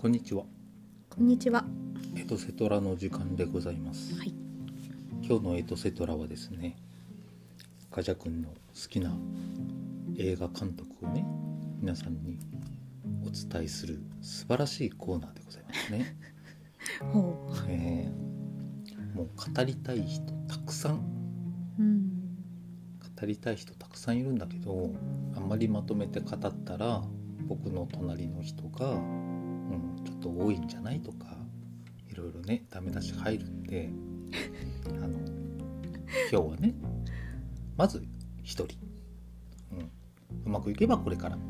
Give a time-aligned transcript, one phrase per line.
[0.00, 0.44] こんにちは。
[1.10, 1.62] こんにちは。
[2.16, 4.18] エトセトラの時間でございます。
[4.18, 4.32] はい。
[5.22, 6.74] 今日のエトセトラはですね、
[7.90, 8.54] ガジャ君の好
[8.88, 9.14] きな
[10.16, 11.26] 映画監督をね、
[11.82, 12.38] 皆さんに
[13.26, 16.16] お伝えする素晴らしいコーナーでございますね。
[17.12, 20.96] ほえーもう語りたい人たくさん
[21.78, 21.82] う。
[21.82, 22.08] うん。
[23.20, 24.94] 語りたい人たくさんいるんだけど
[25.36, 27.04] あんまりまとめて語ったら
[27.46, 29.19] 僕の隣の人が、
[30.20, 31.36] と多いんじゃないとか
[32.10, 33.62] いろいろねダメ出し入るん。
[33.62, 33.90] で
[34.88, 35.18] あの
[36.30, 36.74] 今日はね
[37.76, 38.04] まず
[38.42, 38.76] 一人、
[39.72, 39.78] うん、
[40.46, 41.42] うまくいけばこれからも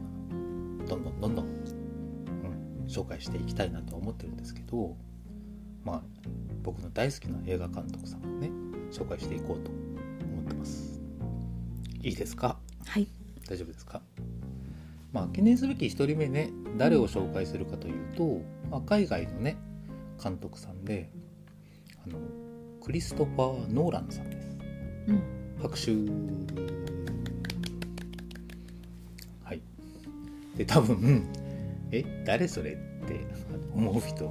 [0.87, 4.97] どんどんどんどん、うん、紹介していきたいなとは思ってるんですけど
[5.85, 6.03] まあ
[6.63, 8.51] 僕の大好きな映画監督さんをね
[8.91, 11.01] 紹介していこうと思ってます。
[12.03, 12.59] いいですか？
[12.87, 13.09] はい。
[13.49, 14.03] 大丈夫ですか？
[15.13, 19.57] まあ記念すべき1人目ね誰を紹介するかというと、まあ、海外のね
[20.23, 21.11] 監督さんで
[22.07, 22.19] あの
[22.83, 24.59] クリストファー・ノーランさんです。
[25.09, 25.23] うん。
[25.61, 25.91] 拍手。
[29.45, 29.61] はい。
[30.57, 31.27] で多分
[31.91, 32.75] え誰それっ
[33.07, 33.27] て
[33.75, 34.25] 思う人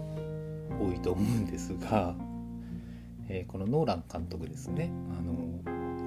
[0.81, 2.15] 多いと思うんですが、
[3.27, 4.91] えーこのノーラン監督ですね。
[5.17, 5.33] あの、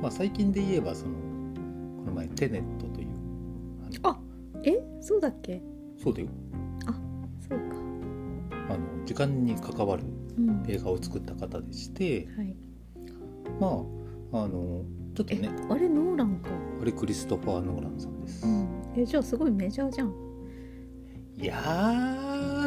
[0.00, 3.08] まあ、最近で言えばそのこの前「テネット」という
[3.86, 4.20] あのあ
[4.64, 5.60] え、そうだっけ？
[6.03, 6.28] そうだよ
[9.12, 10.05] 時間に関わる
[10.38, 10.64] うん。
[10.66, 12.56] 映画を作った方でしてはい。
[13.60, 13.84] ま
[14.32, 16.48] ああのちょっとえね、あれノーランか。
[16.80, 18.69] あれクリストファー・ノーランさんです、うん。
[18.96, 20.14] え、じゃあすごいメジャーじゃん。
[21.36, 21.58] いや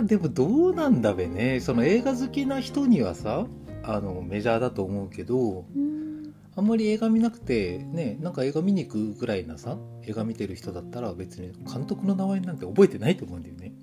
[0.02, 3.48] ーでもどうなんだべねその映画好きな人にはさ
[3.84, 6.34] あのメジャーだと思うけどうん。
[6.56, 13.74] あんまり映画見なくてねなんか映画見に行くぐらいなさ映画見てる人だったら別に監督の名前なんて覚えてないと思うんだよね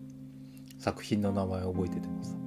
[0.79, 2.37] 作品の名前覚えててもさうん。
[2.37, 2.42] うん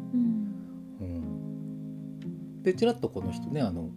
[2.66, 3.92] でちらっとこの人ねあの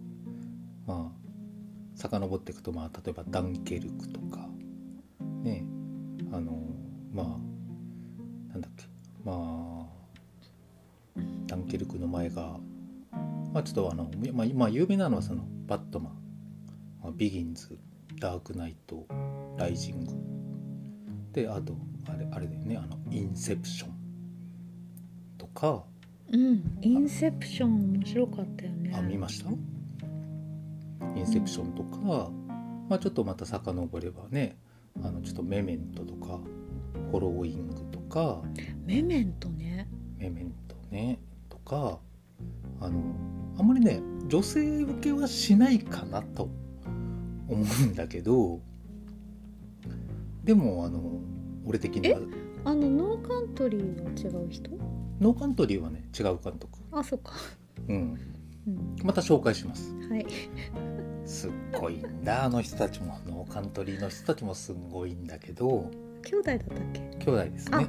[0.85, 1.19] まあ
[1.95, 4.47] 遡っていくとまあ例えばダンケルクとか
[5.41, 5.65] ね
[6.31, 6.51] あの
[7.11, 7.25] まあ
[8.53, 8.85] なんだっけ
[9.25, 12.59] まあダンケルクの前が
[13.51, 16.13] まあちょっとあの、まあ、今有名なのはそのバットマン、
[17.01, 17.75] まあ、ビギンズ
[18.19, 19.07] ダークナイト
[19.57, 20.13] ライジング。
[21.33, 21.73] であと
[22.07, 23.91] あれあれだよねあのインセプション
[25.39, 25.85] とか
[26.31, 26.77] うん。
[26.81, 28.93] インセプション面白かったよね。
[28.95, 29.49] あ見ました？
[31.15, 32.31] インセプションとか、
[32.89, 34.57] まあ、ちょっとまた遡ればね
[35.03, 36.39] あのちょっとメメントとか
[37.11, 38.41] フォローイングとか
[38.85, 39.87] メメントね。
[40.17, 41.19] メメントね
[41.49, 41.99] とか
[42.81, 43.15] あの
[43.57, 46.49] あんまりね女性受けはしないかなと
[47.47, 48.59] 思うんだけど
[50.43, 51.19] でもあの
[51.65, 52.19] 俺的には
[52.65, 54.69] あのノーカントリーは違う人？
[55.19, 57.33] ノーカントリーはね違う監督、あ、そっか。
[57.87, 58.17] うん、
[58.67, 58.95] うん。
[59.03, 60.25] また紹介しますはい。
[61.25, 65.89] すっごいんだあの人たちもノーカントリーの人たちもすんごいんだけど
[66.23, 67.01] 兄弟だったっけ？
[67.25, 67.85] 兄弟ですねはい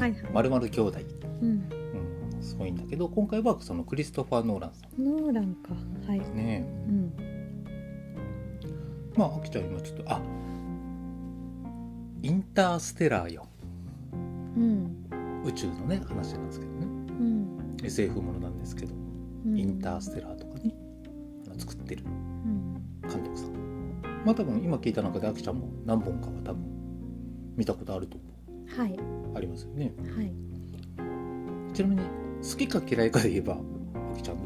[0.00, 0.16] はい。
[0.32, 0.98] まるまる兄弟、
[1.40, 1.48] うん。
[2.32, 5.74] うん、すごいんだけど今回はそのクリストファー・ノーランさんノーランか。
[6.06, 6.18] はい。
[6.18, 7.12] ねうん。
[9.16, 10.20] まああきちゃん今ちょっとあ
[12.22, 13.46] インターステラーよ
[14.56, 14.93] うん。
[15.44, 16.78] 宇宙のね話なんですけどね。
[16.82, 17.76] うん。
[17.82, 18.94] SF ものなんですけど、
[19.46, 19.58] うん。
[19.58, 20.74] インターステラーとかね
[21.58, 22.04] 作ってる。
[22.04, 22.74] うん。
[23.02, 23.52] 監督さん。
[24.24, 26.64] まあ多分今聞いた中であきちゃんも何本かは多分
[27.56, 28.92] 見たことあると思はい。
[28.94, 29.92] うありますよね。
[30.16, 30.32] はい。
[31.74, 34.42] ちなみに好きか嫌いかで言えばあきちゃんの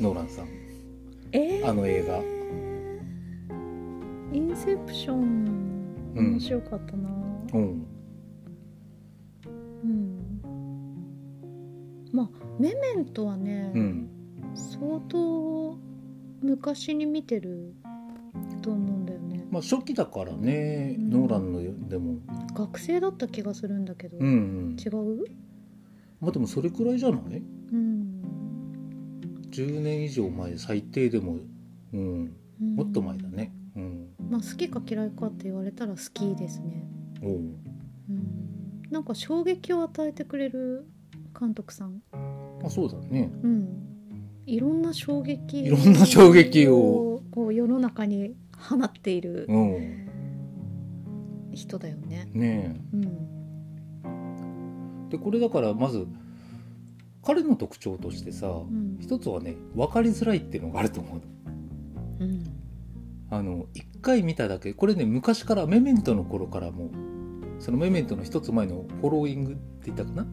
[0.00, 0.46] ノーランさん。
[1.32, 2.20] えー、あの映画。
[4.34, 5.20] インセプション。
[6.16, 6.32] うん。
[6.32, 7.08] 面白かったな。
[7.54, 7.86] うんうん、
[12.22, 14.08] まあメメントはね、うん
[14.54, 15.78] 相当
[16.42, 17.74] 昔に見てる
[18.60, 19.46] と思うんだよね。
[19.50, 21.10] まあ初期だからね、うん。
[21.10, 22.16] ノーランのでも。
[22.54, 24.30] 学生だった気がするんだけど、うん、う
[24.74, 25.24] ん、違う？
[26.20, 27.42] まあでもそれくらいじゃない？
[27.72, 28.22] うん、
[29.50, 31.38] 10年以上前最低でも、
[31.94, 32.76] うん、うん。
[32.76, 33.54] もっと前だね。
[33.74, 34.08] うん。
[34.30, 36.86] まあ好きか嫌いかって言われたら好きですね。
[37.22, 37.30] おう。
[37.30, 37.38] う
[38.12, 38.82] ん。
[38.90, 40.86] なんか衝撃を与えてくれる
[41.38, 42.02] 監督さん
[42.62, 43.30] まあそうだね。
[43.42, 43.68] うん。
[44.46, 47.20] いろんな衝撃いろんな衝撃を。
[47.30, 50.08] こう世の中に放っているうん。
[51.52, 52.28] 人だよね。
[52.32, 53.04] ねうん、
[55.06, 56.06] えでこれだからまず
[57.22, 58.98] 彼の特徴としてさ、ん。
[59.00, 61.22] 一つはね分かりづらいっていうのがあると思うの。
[62.20, 62.44] うん、
[63.30, 66.90] あの一回見ただけこれね昔からメメントの頃からも
[67.58, 70.26] そのメメントの一つ前のフォローイングって言ったかな？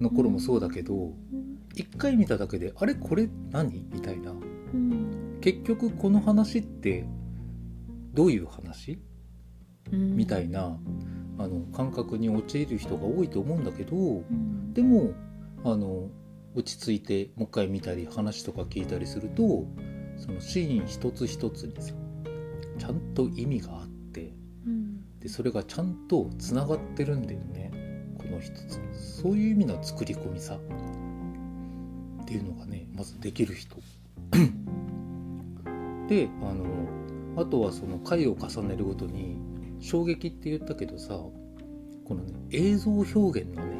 [0.00, 3.86] の頃もそうだけどうん一回見ただけであれこれ何？
[3.92, 4.32] みたいな。
[4.32, 4.34] う
[4.76, 5.38] ん。
[5.40, 7.06] 結局この話って
[8.12, 9.00] どういう話？
[9.92, 10.16] うん。
[10.16, 10.76] みたいな
[11.38, 14.74] あの感覚に陥る人が多いと思うんだけどうん。
[14.74, 15.12] でも
[15.64, 16.10] あの
[16.56, 19.64] 落ち着いてもう一回見たり話とか聞いたりすると
[20.16, 21.94] そのシーン一つ一つにさ
[22.78, 24.32] ちゃんと意味があって
[24.66, 25.20] うん。
[25.20, 27.70] でそれがちゃんとつながってるんだよね
[28.18, 28.80] この一つ。
[29.22, 30.58] そういう意味の作り込みさ
[32.28, 33.76] っていうのがねまずできる人。
[36.08, 36.66] であの
[37.40, 39.38] あとはその回を重ねるごとに
[39.80, 41.34] 衝撃って言ったけどさこ
[42.10, 43.78] のね映像表現のね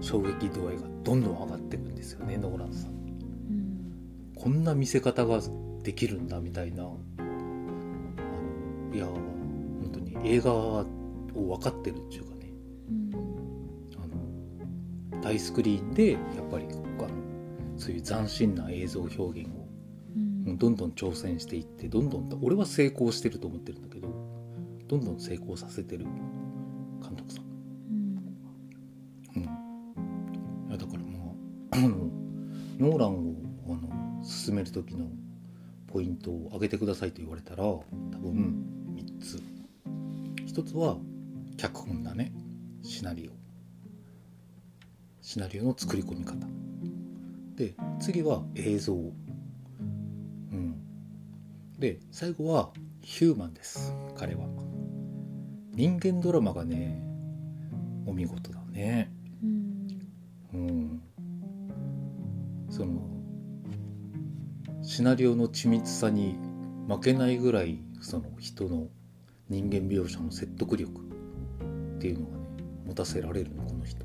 [0.00, 2.90] 衝撃度合いがどんどん上がっていくんですよねノーランさん。
[2.90, 3.92] うん。
[4.34, 5.40] こんな見せ方が
[5.84, 6.82] できるんだみたいな。
[6.82, 6.98] あの
[8.92, 10.84] いや本当に映画を
[11.32, 12.50] 分かってるっていうかね。
[12.90, 13.12] うん。
[14.02, 14.06] あ
[15.16, 16.66] の大スクリーンでやっぱり
[17.76, 19.68] そういう斬新な映像表現を
[20.46, 20.58] うん。
[20.58, 24.08] どんどん挑戦していってどんどん俺は成功してると思ってるんだけど
[24.88, 26.04] どんどん成功させてる
[27.02, 27.44] 監督さん。
[29.36, 29.42] うん。
[29.42, 31.32] うん、いやだからま
[31.72, 32.10] ああの
[32.78, 33.34] ノーランを
[33.66, 35.06] あの進める時の
[35.86, 37.84] ポイントを挙げてくださいと言われたら多
[38.20, 39.42] 分3つ。
[40.46, 40.98] 1つは
[41.56, 42.32] 脚本だね。
[42.82, 43.32] シナリオ。
[45.22, 46.46] シナリオの作り込み方
[47.56, 48.94] で次は映像。
[48.94, 48.96] う
[50.56, 50.76] ん。
[51.78, 52.72] で最後は
[53.02, 54.46] ヒューマンです彼は。
[55.72, 57.02] 人間ドラマがね
[58.06, 59.12] お見事だね。
[59.42, 60.00] うん。
[60.52, 61.02] うん。
[62.70, 63.02] その
[64.82, 66.36] シナリオの緻密さに
[66.88, 68.88] 負けないぐらいその人の
[69.48, 70.90] 人間描写の説得力
[71.96, 72.44] っていうのがね
[72.86, 74.04] 持たせられるのこの人。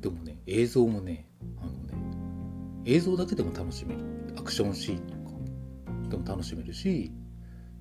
[0.00, 1.29] でもね映像もね
[2.84, 4.00] 映像だけでも楽しめる。
[4.36, 5.20] アクションシーンとか
[6.08, 7.12] でも楽しめるし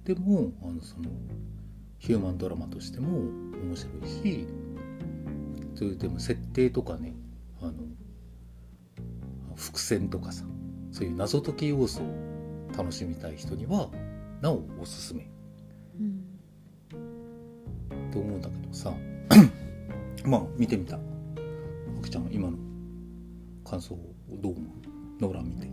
[0.04, 1.10] でもあのその
[2.00, 4.48] ヒューマンドラマとしても面白いし
[5.75, 7.13] それでも設定とかね
[7.62, 7.74] あの
[9.56, 10.44] 伏線とかさ
[10.92, 12.06] そういう謎解き要素を
[12.78, 13.90] 楽しみたい人には
[14.42, 15.30] なおおすすめ。
[16.00, 16.25] うん
[18.12, 18.94] と思うんだけどさ。
[20.25, 20.95] まあ見てみた。
[20.95, 21.00] あ
[22.04, 22.57] きちゃん今の
[23.63, 24.89] 感想をどう思う？
[25.19, 25.68] ノーラン見て。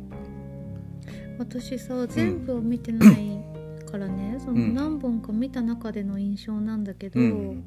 [1.38, 3.44] 私さ全部を見てない
[3.90, 4.74] からね、そのうん。
[4.74, 7.64] 何本か見た中での印象なんだけど、うん。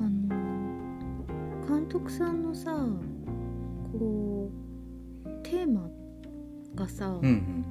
[0.00, 2.86] あの監督さんのさ
[3.92, 4.50] こ
[5.24, 5.88] うテーマ
[6.74, 7.64] がさ、うんうん。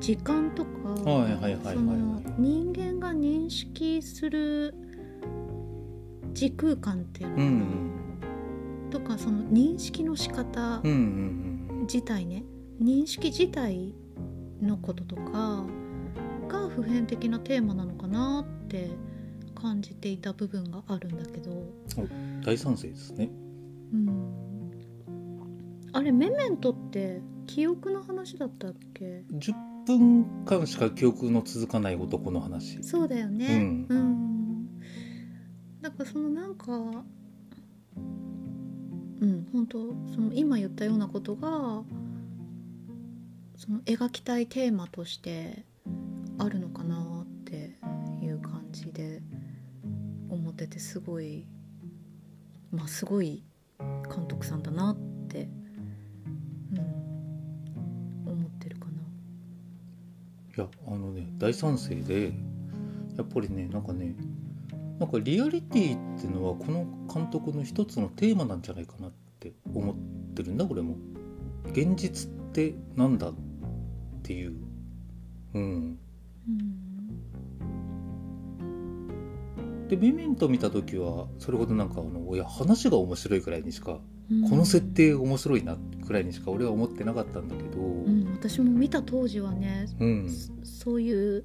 [0.00, 1.74] 時間とか、はいはいはいはいはい。
[1.74, 4.74] その人間が認識する
[6.32, 7.90] 時空間っていうのかな、うん。
[8.90, 11.00] とかその認識の仕方うんうんう
[11.44, 11.47] ん
[11.92, 12.44] 自体ね
[12.80, 13.94] 認識自体
[14.62, 15.64] のこととか
[16.48, 18.90] が普遍的なテーマなのかなって
[19.54, 21.54] 感じていた部分があるんだけど、う
[22.02, 23.30] ん大賛成ですね。
[23.92, 24.70] うん、
[25.92, 29.54] あれメメントって記憶の話だったっけ？10
[29.86, 32.82] 分間しか記憶の続かない男の話。
[32.84, 33.86] そうだよね。
[33.90, 33.96] うん。
[33.96, 34.80] うん。
[35.80, 36.66] だからそのなんか
[39.20, 39.78] うん本当
[40.14, 41.82] その今言ったようなことが
[43.56, 45.64] その描きたいテーマとして
[46.38, 47.76] あるのかなって
[48.22, 49.20] いう感じで
[50.28, 51.44] 思っててすごい
[52.70, 53.42] まあすごい
[53.80, 54.96] 監督さんだなっ
[55.28, 55.48] て、
[56.72, 56.74] う
[58.28, 58.92] ん、思ってるかな。
[60.56, 62.32] いやあのね大賛成で
[63.16, 64.14] やっぱりねなんかね
[64.98, 69.96] なんかリアリティっていうのはこの監督の一つのテーマなんじゃないかなって思っ
[70.34, 70.96] てるんだ俺も。
[71.70, 73.34] 現実ってなんだっ
[74.22, 74.54] ていう。
[75.54, 75.98] うん。
[76.48, 76.88] うん。
[79.88, 84.00] でメメント見た時はそれほどなんかあのいや話が面白いくらいにしか、
[84.50, 87.80] この設定面白いなくらいにしか俺は思ってなかったんだけど。
[87.80, 90.28] うん、私も見た当時はね、うん。
[90.28, 91.44] そそういう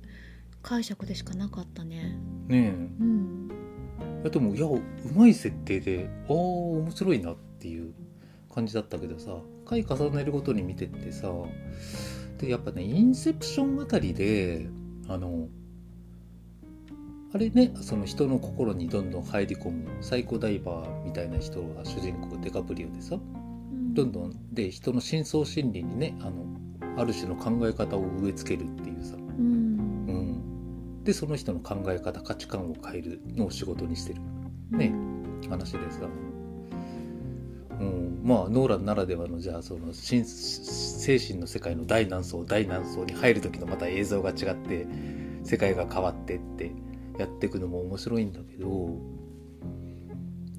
[0.62, 2.18] 解釈でしかなかったね。
[2.48, 3.43] ねうん、
[4.24, 4.82] やでもいやう
[5.16, 7.94] まい設定でああ面白いなっていう
[8.54, 11.30] 感じだったけどさ回重ねるごとに見てってさ
[12.38, 14.68] でやっぱねインセプションあたりで
[15.08, 15.48] あの
[17.34, 23.18] あれねその人の心にどんどん入り込むサイコダイバーみたいな人が主人公デカプリオでさ
[23.94, 26.46] どんどんで人の深層心理にねあの
[26.96, 29.16] ある種の考え方を植え付けるっていうさ、
[31.04, 34.22] でその人の考え方価値観を変えるのを仕事にしてる。
[34.72, 34.94] ね。
[35.50, 36.02] 話でさ。
[37.80, 44.88] うん、まあノーランならではのじゃあその心精神の世界の大難層大難層に入る時のまた映像が違って
[45.44, 46.72] 世界が変わってって
[47.18, 48.98] やっていくのも面白いんだけど。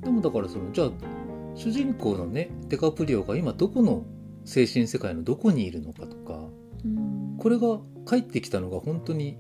[0.03, 0.91] でもだからそのじゃあ
[1.55, 4.05] 主人公のねデカプリオが今どこの
[4.45, 6.49] 精神世界のどこにいるのかとか。
[6.85, 7.37] うん。
[7.39, 9.39] これが帰ってきたのが本当に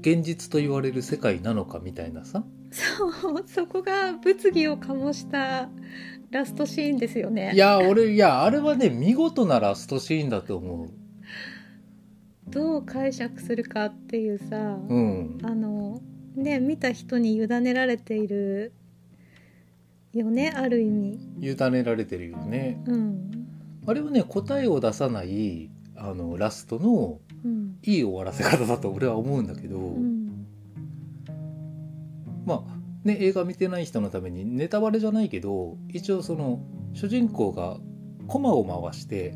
[0.00, 2.44] 現実と言われる世界なのかみたいなさ。
[2.70, 5.70] そう そこが物議を醸した
[6.30, 7.52] ラストシーンですよね。
[7.54, 10.90] いや俺いやあれはね見事なラストシーンだと思う。
[12.50, 15.38] どう解釈するかっていうさ、うん。
[15.42, 16.00] あの
[16.36, 18.72] ね見た人に委ねられている
[20.12, 21.18] よねある意味。
[21.40, 22.82] 委ねられてるよね。
[22.86, 23.30] うん。
[23.86, 27.27] あれはね答えを出さないあのラストのうん
[27.82, 30.46] いい終わらせ方だと俺は思うんだけど、うん。
[32.46, 36.60] まあね映画見てない人のためにネタバレじゃないけど一応その
[36.94, 37.78] 主人公が
[38.26, 39.34] コマを回して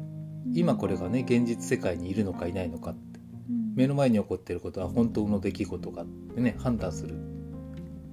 [0.53, 3.21] 今これがね現実世界にいるのかいないのかって。
[3.49, 3.75] うん。
[3.75, 7.17] 目の前に起こってることは本当の出来事かってね判断する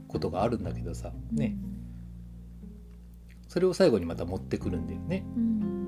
[0.08, 1.56] ことがあるんだけどさね。
[3.48, 5.26] それを最後にまた持ってくるんだよね。
[5.36, 5.79] うん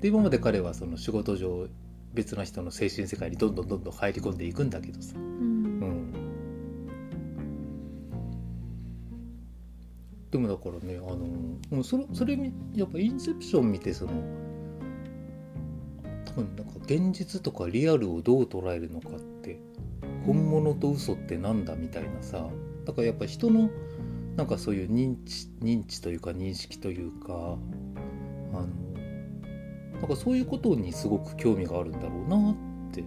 [0.00, 1.68] で今まで彼はその仕事上
[2.14, 5.24] 別な人の精神世界にどんどんどんどん入り込んでいくんだけどさ、ううん。
[6.10, 6.12] ん、
[10.30, 11.16] でもだからねあの
[11.70, 14.12] もうそれそれみやっぱインセプション見てその
[16.24, 19.60] 多分なんか現実とかリアルをどう捉えるのかって
[20.26, 22.48] 本物と嘘ってなんだみたいなさ。
[22.84, 23.70] だからやっぱ人の
[24.36, 27.56] なんかそういう認知認知というか認識というか
[28.52, 28.66] あの
[30.00, 32.54] なんかそういうことにすごく興味があるんだろうなっ
[32.90, 33.04] て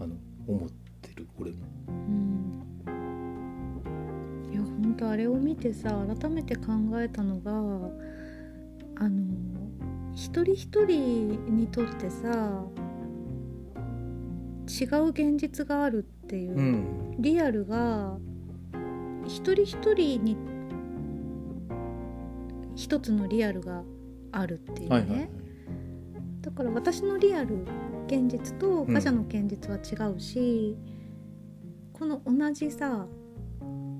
[0.00, 0.14] あの
[0.46, 0.70] 思っ
[1.02, 1.56] てる俺も。
[1.88, 2.62] うん。
[4.52, 5.90] いや本当あれを見てさ
[6.20, 7.50] 改めて考えたのが
[9.00, 9.24] あの
[10.14, 12.64] 一人一人にとってさ
[14.80, 17.16] 違う現実があるっていう、うん。
[17.18, 18.16] リアルが
[19.26, 20.36] 一人一人に
[22.76, 23.82] 一つのリアルが
[24.30, 25.18] あるっていうね、はいはい。
[25.18, 25.37] はい
[26.48, 27.58] だから私のリアル
[28.06, 28.94] 現実とうん。
[28.94, 30.78] ガジャの現実は違うし、
[31.92, 33.06] この同じさ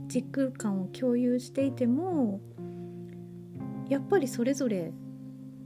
[0.06, 2.40] 時空間を共有していても
[3.90, 4.94] やっぱりそれぞれ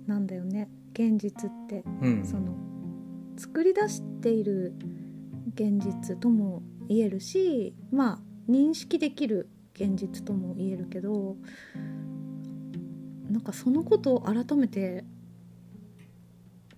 [0.08, 1.84] なんだよね現実って。
[2.02, 2.24] うん。
[2.24, 2.56] その
[3.36, 4.74] 作り出している
[5.54, 8.18] 現実とも言えるしまあ
[8.50, 11.36] 認識できる現実とも言えるけど
[13.30, 15.04] なんかそのことを改めて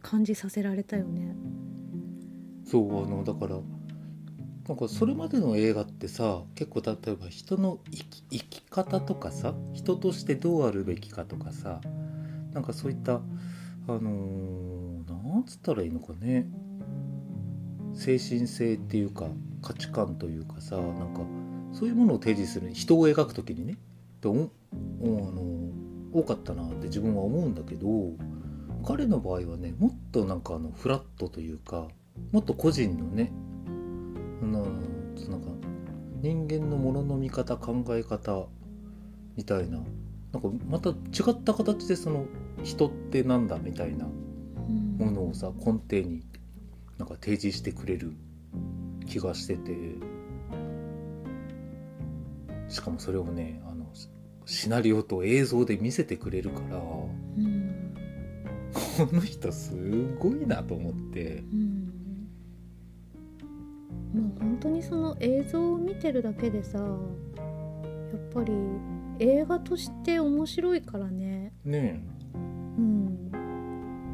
[0.05, 1.35] 感じさせられたよね。
[2.67, 3.59] そうあのだから
[4.69, 11.81] なんかそれまでの映画ってさ結構例えば人の生き生き方とかさ人としてどうあるべきかとかさ
[12.53, 13.21] なんかそういったあ
[13.89, 14.85] のー
[15.35, 16.47] なんつったらいいのかね
[17.93, 19.27] 精神性っていうか
[19.63, 21.21] 価値観というかさなんか
[21.73, 23.77] そういうものを提示する人を描く時にねっ
[24.21, 24.51] ておお
[25.03, 25.43] あの
[26.13, 27.89] 多かったなって自分は思うんだけど
[28.87, 31.89] 彼の場合はねもっとなんかあのフラットというか
[32.33, 33.33] もっと個人のね
[34.43, 35.49] ななんか
[36.21, 38.47] 人間のものの見方考え方
[39.37, 39.79] みたいな
[40.33, 40.95] なんかまた違
[41.31, 42.27] った形でその
[42.63, 44.97] 人ってなんだみたいなうん。
[44.99, 46.23] ものをさ根底に
[46.99, 48.13] なんか提示してくれる
[49.07, 49.73] 気がしてて
[52.69, 53.87] しかもそれをねあの
[54.47, 57.54] シナリオと映像で見せてくれるからこうん
[58.99, 59.75] の人す
[60.19, 61.45] ごいなと思って。
[61.53, 61.95] うん。
[64.15, 66.89] まあ本当にその映像を見てるだけでさやっ
[68.33, 68.53] ぱり
[69.19, 71.53] 映画として面白いからね。
[71.65, 73.31] ねうん。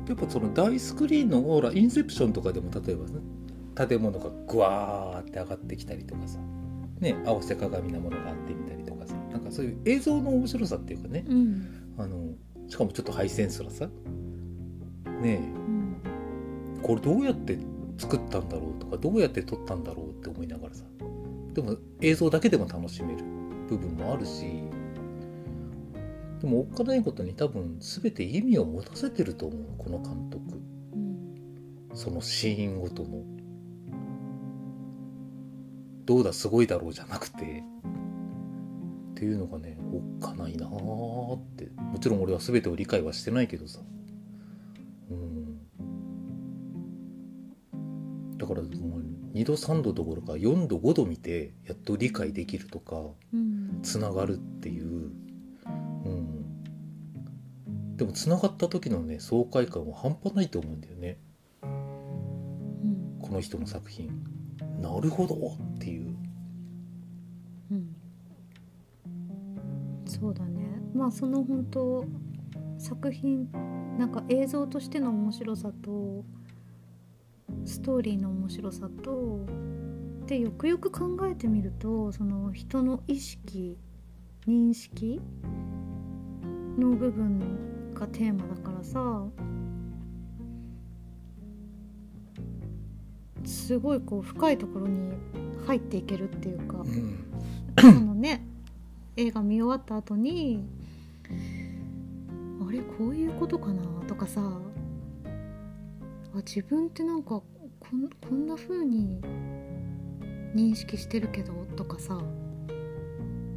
[0.07, 3.21] えやっぱその大スクリーンのほらインセプションとかでも例えばね
[3.75, 6.39] 建物がグワーって上がってきたりとかさ
[6.99, 11.25] ね合わせ鏡なものがあってみたりとかさなんかそういう映像の面白さっていうかね。
[11.29, 11.95] うん。
[11.99, 12.35] あの
[12.69, 13.89] しかもちょっとハイセンスなさ
[15.21, 15.97] ねうん。
[16.79, 17.59] えこれどうやって
[17.99, 20.85] 作ったんだろうとかどうやって撮ったんだろうって思いながらさ。
[21.53, 23.25] でも映像だけでも楽しめる
[23.69, 24.47] 部分もあるし。
[26.41, 30.59] でもおっかないことに多分全て意味を持たせてると思うこの監督。
[30.95, 31.91] うん。
[31.95, 33.23] そのシーンごとの。
[36.07, 37.63] どうだすごいだろうじゃなくて。
[39.13, 41.69] っていうのがねおっかないなーって。
[41.77, 43.81] もちろん俺は全てを理解はしてないけどさ
[45.11, 45.61] うん。
[48.39, 48.71] だからもう
[49.35, 52.97] 2度3度どころか4度5度見てやっと理解できるとか
[53.35, 53.81] うん。
[53.83, 55.11] つながるっていう、
[56.05, 56.41] うん、
[57.97, 61.19] でもつながった時のね爽快感は半端ないと思うんだよね。
[61.63, 63.19] うん。
[63.21, 64.11] この人の作品。
[64.81, 66.17] なるほどっていう。
[67.71, 67.95] うん。
[70.07, 70.81] そうだね。
[70.95, 72.05] まあその本当
[72.81, 73.47] 作品
[73.99, 76.25] なんか映像としての面白さと
[77.67, 79.45] ストーリーの面白さと
[80.27, 83.77] でよくよく考えてみるとその人の意識
[84.49, 85.21] 認識
[86.79, 89.25] の部分がテーマだからさ
[93.45, 95.13] すごいこう深いところに
[95.67, 97.27] 入っていけるっていうかうん。
[97.77, 98.47] そのね
[99.17, 100.65] 映画見終わった後に
[103.01, 104.43] こういうことかなとかさ。
[106.35, 107.45] あ自分ってなんかこ
[107.97, 109.23] んこんな風に
[110.55, 112.21] 認識してるけどとかさ。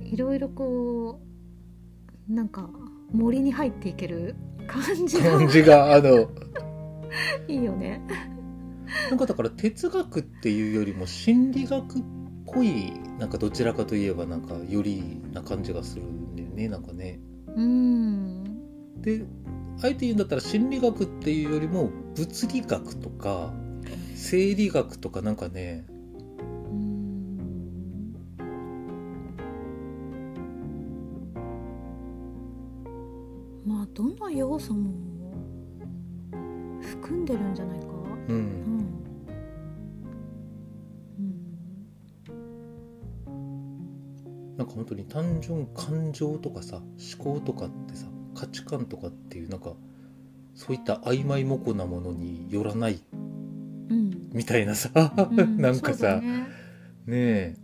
[0.01, 1.19] いろいろこ
[2.29, 2.69] うなんか
[3.11, 4.35] 森に入っていける
[4.65, 6.31] 感じが感じがあの。
[7.49, 8.01] いいよね。
[9.09, 12.03] なんかだから哲学っていうよりも心理学っ
[12.45, 17.19] ぽいなんかどちらかといえばなんかよりな感じがするんだよねなんかね。
[17.57, 18.12] うん
[19.03, 19.25] で
[19.81, 23.53] あえて言うんだったら心理学っていうよりも物理学とか
[24.15, 25.85] 生理学とかなんかね
[26.71, 28.13] うん。
[33.65, 34.91] まあどの要素も
[36.81, 37.87] 含んでるんじゃないか？
[38.29, 38.39] ううん。
[38.39, 38.85] ん、
[44.57, 46.87] なんか本当に単純感情とかさ思
[47.35, 48.07] 考とかってさ
[48.43, 49.73] 価値観とかっていうなんか
[50.53, 53.01] そういった曖昧模糊なものによらない
[53.89, 54.29] うん。
[54.33, 54.89] みたいなさ、
[55.31, 55.57] うん。
[55.61, 56.27] なんかさそうだね。
[56.27, 56.47] ね
[57.07, 57.55] え。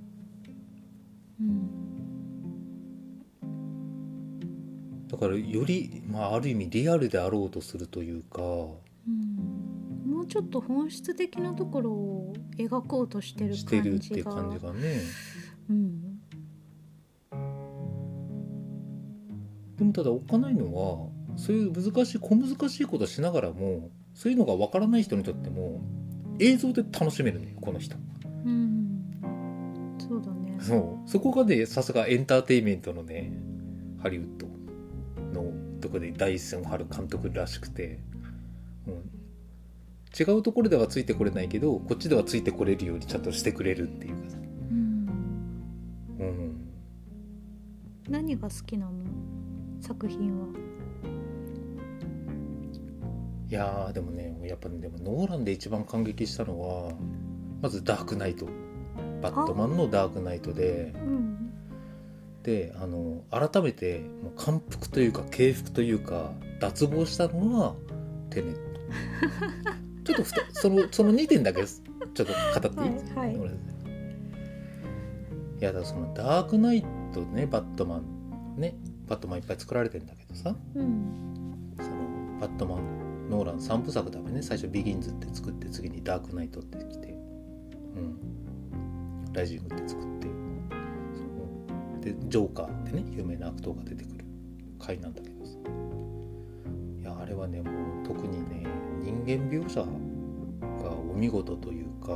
[1.42, 1.70] うん。
[5.08, 8.46] だからより、まあ、ある意味リアルであろうとするというかう
[9.12, 10.12] ん。
[10.12, 15.02] もうちょっと本質的なところを描こうとしてるしてる感じっていう感じががね。
[15.70, 15.99] うん
[19.92, 25.82] でもただおっかないのはそういう難しい小難しいことしながらもそういうのがわからない人にとっても
[26.40, 27.96] 映像で楽しめるのよこの人。
[28.46, 29.12] うん。
[30.00, 30.58] そうだね。
[30.60, 31.10] そう。
[31.10, 33.32] そこがねさすがエンターテインメントのね
[34.02, 34.48] ハリウッド
[35.34, 38.00] のとこで第一線を張る監督らしくて、
[38.88, 38.94] うん、
[40.18, 44.38] 違うところではついてこれないけどこっちではついてこれるようにちゃんとしてくれるっていうかさ。
[44.38, 45.08] うん。
[46.20, 46.70] うん。
[48.10, 48.92] 何が好きなの？
[49.82, 50.48] 作品は？
[53.50, 56.92] いやーでもねやっぱねでもノーランで一番感激したのは
[57.62, 58.48] まず「ダークナイト」
[59.22, 61.30] バットマンの「ダークナイトで」うん。
[62.44, 67.76] であの改めてもう感服というか敬服というか脱帽したのは
[68.30, 68.60] テネット。
[70.06, 73.38] ちょっとそのその2点だけちょっと語っていい、はいはい。
[73.38, 73.54] 俺い。
[75.60, 78.76] やだそのダークナイトねバットマンね
[79.10, 80.56] バットマンいっぱい作られてんだけどさ。
[80.76, 81.56] うん。
[81.78, 84.44] そのバットマンノーラン3部作だめね。
[84.44, 87.08] 最初ビギンズって作って次にダークナイトってきて。
[87.08, 89.34] うん。
[89.34, 90.30] ライジングって作って。
[92.02, 94.26] でジョーカーってね有名な悪党が出てくる
[94.80, 95.54] 回なんだけどさ。
[97.02, 97.72] いやあれはねも
[98.04, 98.66] う特にね
[99.02, 99.88] 人間描写が
[100.92, 102.10] お見事というか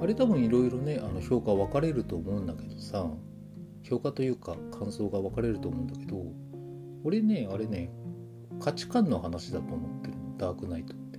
[0.00, 3.06] あれ多分いろいろねあの評価分かれると思うんだけどさ
[3.82, 6.16] 評価というか感想が分かれると思うんだけど
[7.04, 7.90] 俺ねあれね
[8.60, 11.18] 価値観の話だと思ってるのダークナイトって。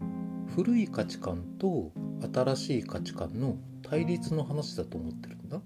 [0.00, 0.46] うん。
[0.54, 1.92] 古い価値観と
[2.32, 5.60] 新しい価値観の対立の話だと思ってるんだ。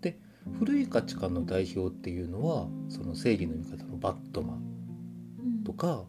[0.00, 0.20] で
[0.58, 4.62] 古い価値観の代表っていうのはその正義の味方のバットマン
[5.38, 5.64] うん。
[5.64, 6.04] とか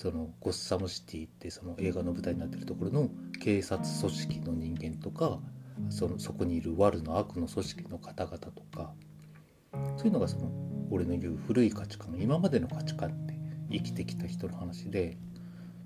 [0.00, 5.40] そのゴッサムシティってその映画の舞台になってるところの警察組織の人間とか
[5.90, 8.94] そのそこにいる悪の悪の組織の方々とか
[9.98, 10.50] そういうのがその
[10.90, 13.34] 俺の言う古い価値観今までの価値観って
[13.70, 15.18] 生きてきた人の話で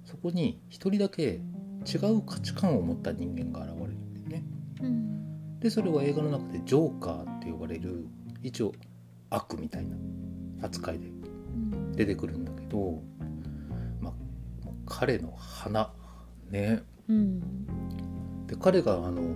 [0.05, 1.41] そこに一人だけ
[1.85, 4.45] 違う価値観を持った人間が現れるんだよね。
[4.81, 8.07] うんでそれは映画の中でジョーカーって呼ばれる
[8.45, 8.73] 一応
[9.31, 9.97] 悪みたいな
[10.63, 13.03] 扱いでうん出てくるんだけど、
[14.87, 15.93] 彼の花
[16.51, 16.83] ね。
[17.09, 18.47] うん。
[18.47, 19.35] で彼があの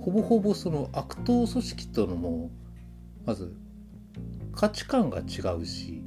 [0.00, 2.50] ほぼほぼその悪党組織とのも
[3.26, 3.52] まず
[4.52, 6.02] 価値観が違うし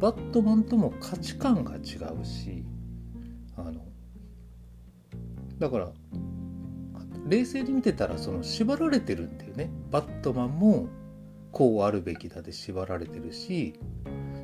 [0.00, 1.78] バットマンとも価値観が違
[2.20, 2.64] うし
[3.56, 3.84] あの
[5.58, 5.92] だから
[7.28, 9.70] 冷静に見てたらその縛られてるんだよね。
[9.90, 10.88] バットマンも
[11.52, 13.78] こうあるべきだで縛られてるし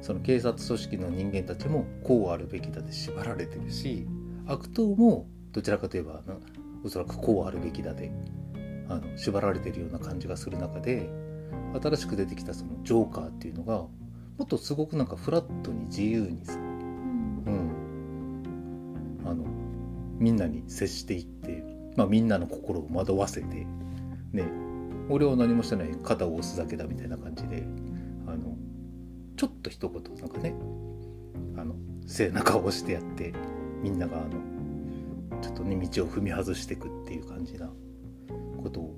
[0.01, 4.07] その警察組織の人間たちもこうあるべきだで縛られてるし
[4.47, 6.37] 悪党もどちらかといえばな
[6.85, 8.13] おそらくこうあるべきだで
[8.89, 11.11] あの縛られてるような感じがする中で
[11.83, 16.63] 新しく出てきたそのジョーカーっていうのがもっとすごくなんかフラットに自由にさ、うん。
[19.21, 19.45] うん、あの
[20.19, 21.63] みんなに接していって、
[21.97, 23.67] まあ、みんなの心を惑わせて
[24.33, 24.49] ね
[25.09, 27.67] 俺は何もしてない肩を押すだけだみたいな感じで
[29.39, 30.53] ちょっと一言なんかね
[31.57, 33.33] あの背中を押してやって
[33.83, 34.31] みんながあの
[35.41, 37.71] ちょっとね道を踏み外してくっていう感じな
[38.61, 38.97] ことを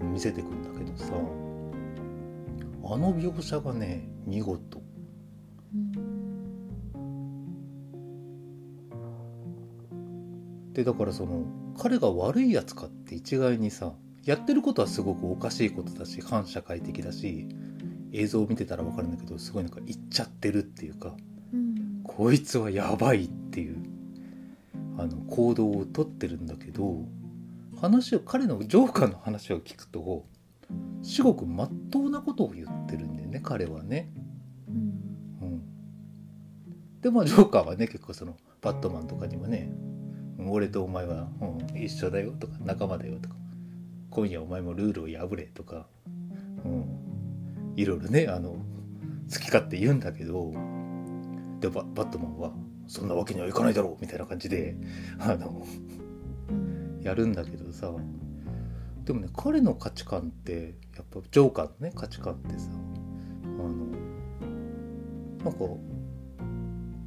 [0.00, 4.80] 見せてくんだけどさあの描写がね見事。
[10.72, 11.44] でだからその
[11.76, 13.92] 彼が悪いやつかって一概にさ
[14.24, 17.48] やってることはすごくおかしいことだし反社会的だし
[18.12, 21.14] 映像を見てたら分かるんだけどすごいなんか言っちゃってるっていうか
[21.52, 22.02] うん。
[22.04, 23.76] こいつはやばいっていう
[24.98, 27.04] あの行動をとってるんだけど
[27.80, 30.26] 話を彼のジョーカーの話を聞くと
[31.02, 34.10] 至極まっとうなことを言ってるんだよね彼はね。
[34.68, 34.76] うん。
[35.40, 35.62] うん、
[37.00, 39.72] でまあジョーカーはね結構そのバットマンとかにもね
[40.46, 43.36] 「俺とお前は、うん、一緒だよ」とか「仲間だよ」とか
[44.10, 45.86] 「今夜お前もルールを破れ」とか、
[46.64, 47.09] うん、
[47.80, 48.50] いろいろねあの
[49.32, 50.52] 好き勝手言うんだけど
[51.60, 52.52] でババットマンは
[52.86, 54.76] 「そんなわけにはいかないだろう」みたいな感じで
[55.18, 55.64] あの
[57.00, 57.94] やるんだけどさ。
[59.04, 62.70] でもね彼の価値観ってやっぱジョーカーのね価値観ってさ
[63.42, 63.74] あの
[65.42, 65.58] なんか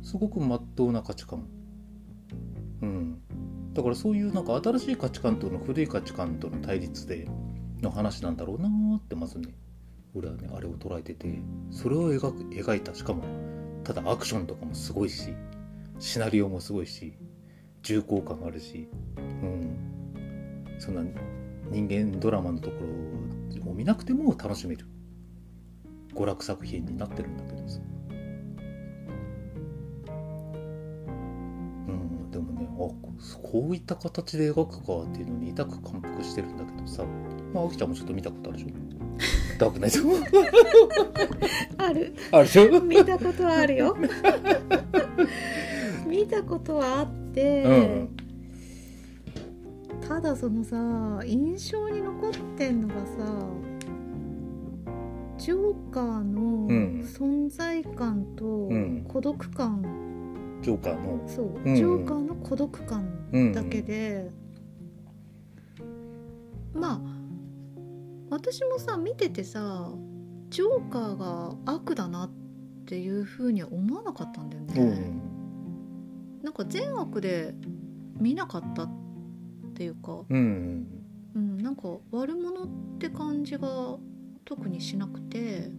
[0.01, 1.47] すごくまっとうな価値観。
[2.81, 3.21] うん。
[3.73, 7.27] だからそういうなんか新しい価値観との古い価値観との対立で
[7.81, 9.55] の話なんだろうなーってまずね。
[10.15, 11.39] 俺はねあれを捉えてて
[11.71, 13.23] それを描く描いたしかも
[13.84, 15.34] ただアクションとかもすごいし
[15.99, 17.13] シナリオもすごいし
[17.82, 19.78] 重厚感あるしうん。
[20.80, 21.04] そんな
[21.69, 22.76] 人間ドラマのとこ
[23.65, 24.86] ろを見なくても楽しめる
[26.13, 27.80] 娯楽作品になってるんだけどさ
[31.88, 32.97] うんでもねあこ
[33.43, 37.04] こういった形で描くかっていうのに痛く感服してるんだけどさ。
[37.54, 39.02] まああきちゃんもちょっと見たことあるでしょ？
[39.57, 39.99] ダークナイト
[41.77, 42.15] ある？
[42.31, 42.81] あるでしょ？
[42.81, 43.97] 見たことはあるよ。
[46.07, 48.09] 見たことはあって、うん。
[50.07, 52.99] ただそのさ印象に残ってんのがさ
[55.37, 57.01] ジョーカーのうん。
[57.01, 59.05] 存在感とうん。
[59.07, 59.81] 孤独感、
[60.61, 61.27] ジョーカーの？
[61.27, 61.75] そう、うん。
[61.75, 64.29] ジョーカーの孤独感うんだけで、
[66.73, 66.99] まあ
[68.33, 69.91] 私もさ見ててさ
[70.49, 72.31] ジョーカーが悪だなっ
[72.87, 76.41] ていうふうには思わなかったんだよね、うん。
[76.41, 77.53] なんか善悪で
[78.19, 78.89] 見なかったっ
[79.75, 80.87] ていうか、うん。
[81.35, 82.67] うん、なんか悪者っ
[82.97, 83.99] て感じが
[84.45, 85.69] 特にしなくて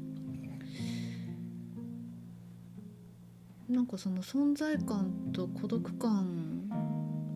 [3.68, 6.68] なんかその存在感と孤独感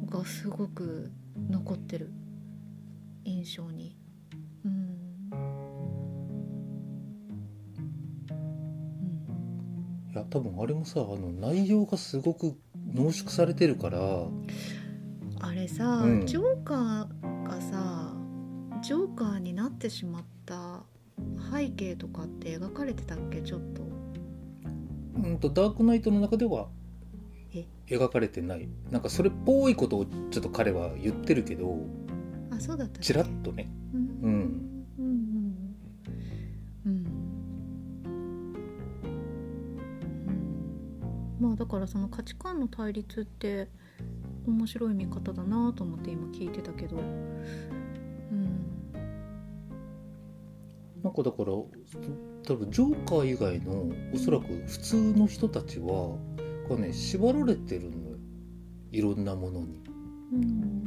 [0.08, 1.10] がすごく
[1.50, 2.12] 残ってる
[3.24, 3.98] 印象に。
[10.18, 12.54] や多分あれもさあの内容がすごく
[12.92, 13.98] 濃縮されてるから。
[15.40, 16.26] あれさ、うん。
[16.26, 18.12] ジョーカーがさ
[18.82, 20.82] ジョーカーになってしまった
[21.52, 23.40] 背景とかって描かれてたっけ？
[23.40, 23.82] ちょっと。
[23.82, 26.68] うんとダークナイトの中では
[27.54, 27.66] え？
[27.86, 28.68] 描かれてない。
[28.90, 31.76] なんかそれっぽいことをちょっと彼は言ってるけど
[32.50, 33.06] あそうだったっけ？
[33.06, 33.70] ちらっとね。
[33.94, 34.57] ううん
[41.88, 43.68] その価値観の対立って
[44.46, 46.98] 面白い見方だなと思って今聞いてたけど。
[46.98, 47.00] う
[48.34, 48.62] ん。
[51.02, 56.16] なんかだから多分ジョーカー以外のおそらく普通の人たちは
[56.68, 58.16] がね縛られてるのよ。
[58.90, 59.82] いろんなものに。
[60.32, 60.84] うん。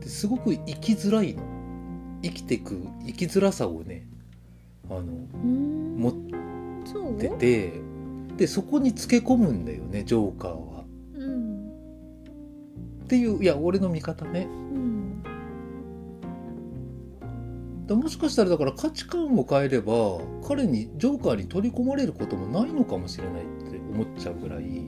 [0.00, 1.44] ですごく生きづらいの。
[2.24, 4.06] 生きてく生きづらさをね
[4.90, 5.96] あのうん。
[5.98, 6.12] 持っ
[7.18, 7.91] てて
[8.36, 10.84] でそこにつけ込むんだよねジョーカーは。
[11.14, 11.68] うん。
[13.04, 14.48] っていういや俺の見方ね。
[14.50, 15.22] うん。
[17.86, 24.86] だもしかしたらだから価値観を変えれば彼にジョーカーに取り込まれることもないのかもしれないって思っちゃうぐらい。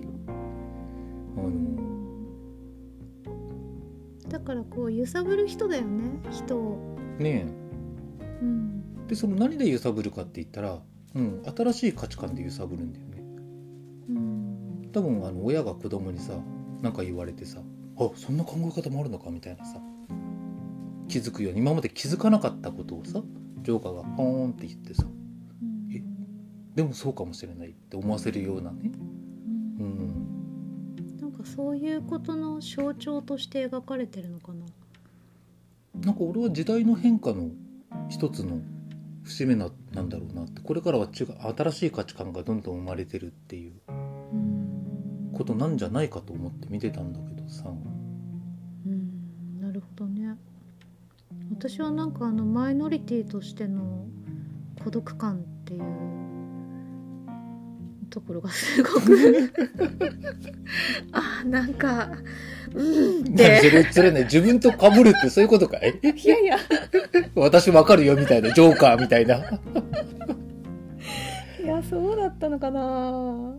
[1.36, 1.94] あの。
[4.28, 6.96] だからこう揺さぶる人だよね人を。
[7.18, 7.46] ね
[8.40, 8.84] うん。
[9.06, 10.80] えでその何で揺さぶるかって言ったら、
[11.14, 13.03] うん、新しい価値観で揺さぶるんだよ
[14.94, 16.32] 多分あの親が子供にさ
[16.80, 17.60] 何か言われてさ
[17.98, 19.80] 「あそんな考え方もあるのか」みたいなさ
[21.08, 23.20] 気づくように今まで気づかなかったことをさ
[23.62, 25.06] ジョーカーがポーンって言ってさう
[25.66, 26.02] んえ？
[26.76, 28.92] でもそうかもしれないって思わせるようなね?
[29.80, 29.86] うん。
[29.86, 29.88] う
[31.02, 31.18] ん。
[31.20, 34.64] なんかそういうことの象徴として描かれてるのかな？
[36.00, 37.50] なんか俺は時代の変化の
[38.08, 38.60] 一つの
[39.24, 43.72] 節目ななんだろうなってこれからは違う新しい価値観がどんどん生まれてるっていう。
[43.88, 43.93] うん
[45.34, 47.64] ことなんじゃないかと思って見てたんだけどさ。
[48.86, 50.36] うんなるほどね。
[51.50, 54.06] 私はなんかあのマイノリティとしての
[54.82, 55.82] 孤独感っていう
[58.10, 59.52] ところがすごく。
[61.12, 62.10] あなんか
[62.72, 64.24] うんっ何てそれそれね。
[64.24, 65.98] 自分と被るってそういうことかい？
[66.02, 66.58] いやいや。
[67.34, 69.36] 私わかるよみたいなジョーカーみたいな
[71.60, 73.58] いやそうだったのかな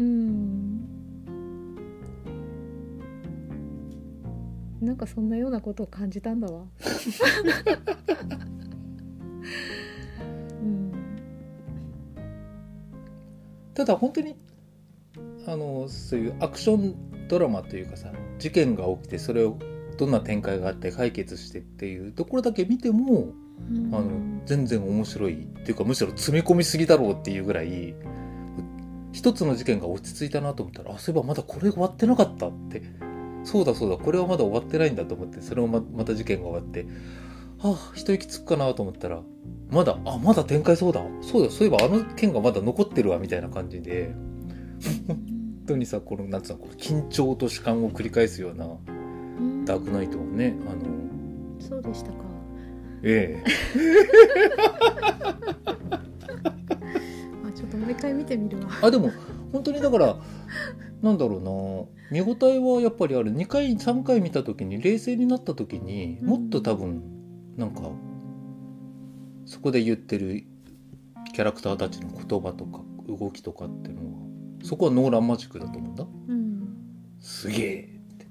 [0.00, 0.80] うん。
[4.80, 6.64] なんかそんなようなことを感じたんだわ。
[10.62, 10.92] うん。
[13.74, 14.36] ただ本当に
[15.46, 19.58] あのそういうアクションドラマというかさ事件が起きてそれを
[19.98, 23.32] どんな展開があって解決してっていうところだけ見ても
[23.92, 27.94] あの全然面白いっていうかむしろ詰め込みすぎだろうっていうぐらい
[29.12, 32.82] 一つの事件が落ち着いたなと思ったらあそういえばまだこれ終わってなかったって。
[33.42, 36.86] そうだそうだこれはまだ終わってないんだと思ってそれをままた事件が終わって
[37.58, 39.22] はあ一息つくかなと思ったら
[39.70, 41.00] まだあまだ展開そうだ。
[41.22, 44.14] そうだそういえばあの件がまだ残ってるわみたいな感じで。
[45.06, 45.18] 本
[45.66, 48.68] 当にさこのなんつうのこの緊張と主観を繰り返すようなう
[49.42, 49.64] ん。
[49.64, 50.80] ダークナイトをねあの
[51.60, 52.16] そうでしたか。
[53.02, 53.50] ええ
[57.90, 58.68] う一回見てみるわ。
[58.82, 59.10] あでも
[59.52, 60.16] 本当にだから
[61.02, 62.00] なんだろうな。
[62.10, 63.32] 見応えはやっぱりある。
[63.32, 66.28] 2回3回見た時に冷静になった時にうん。
[66.28, 67.02] もっと多分
[67.56, 67.82] なんか
[69.46, 70.44] そこで言ってる
[71.32, 74.18] キャラクターたちの言葉とか動きとかっていうのは
[74.62, 76.04] そこはノーランマジックだと思うんだ。
[76.28, 76.76] うん。
[77.20, 78.26] すげえって。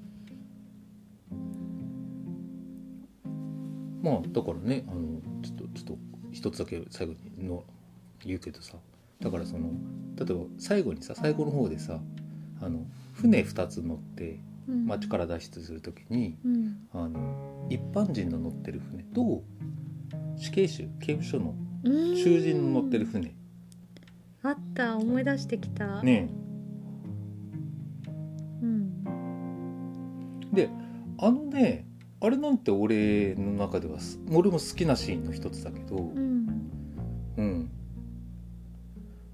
[4.02, 5.98] まあだからねあのちょっとちょっと
[6.32, 7.64] 一つだけ最後にの
[8.24, 8.76] 言うけどさ
[9.20, 9.70] だからその
[10.16, 12.00] 例えば最後にさ最後の方でさ
[12.60, 14.86] あの船2つ乗ってうん。
[14.86, 16.76] 町から脱出する時にうん。
[16.92, 19.42] あの一般人の乗ってる船と
[20.36, 21.54] 死刑囚刑務所の
[21.84, 22.16] うん。
[22.16, 23.34] 囚人の乗ってる船。
[24.42, 26.30] あった思い出してきた、ね
[28.62, 29.04] うん。
[30.52, 30.70] で
[31.18, 31.86] あのね
[32.22, 36.29] あれなんて俺の中ではす俺も好きなシーンの一つだけどうんうん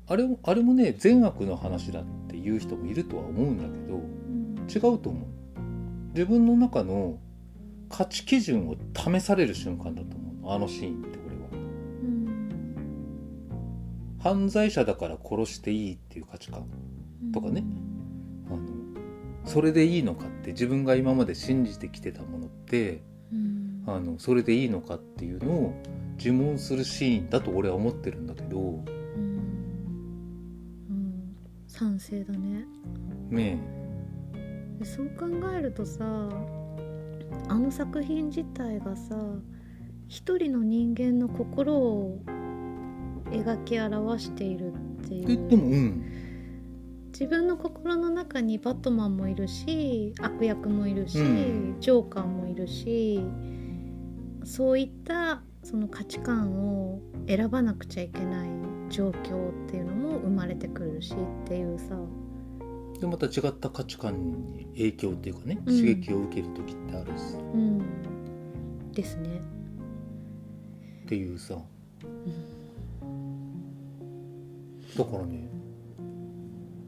[0.08, 5.26] あれもあれもね善悪の話だっていう人もいるとは思うんだけどうん違うと思う。
[6.14, 7.18] 自分の中の
[7.90, 11.42] 価値基準を試される瞬間だと思うあのシーンって俺は。
[11.52, 12.36] うん
[14.18, 16.66] 犯罪者だから殺していいっていう価値観
[17.32, 17.64] とかね。
[18.48, 18.60] あの
[19.44, 23.82] それでいいのかって自分が今まで信じてきてたものってうん。
[23.86, 25.74] あのそれでいいのかっていうのを
[26.16, 28.95] 自問するシーンだと俺は思ってるんだけどうんうん
[31.76, 32.64] 賛成だね。
[33.28, 33.58] ね
[34.78, 36.04] でそう考えるとさ
[37.48, 39.16] あの作品自体がさ
[40.08, 42.20] 一人の人間の心を
[43.30, 44.76] 描き表しているっ
[45.08, 45.56] てえいう。
[45.56, 46.12] もうん。
[47.08, 51.76] 自分の心の中にバットマンもいるし悪役もいるし、うん。
[51.80, 53.20] ジョーカーもいるし
[54.44, 61.96] そういったその価値観を選ばなくちゃいけない状況っていうのも生まれてくるしっていうさ。
[63.00, 65.76] でまた違った価値観に影響っていうかね、うん。
[65.76, 67.34] 刺激を受ける時ってあるし。
[67.34, 68.92] うん。
[68.92, 69.40] ですね。
[71.04, 71.56] っていうさ。
[74.96, 75.48] だからね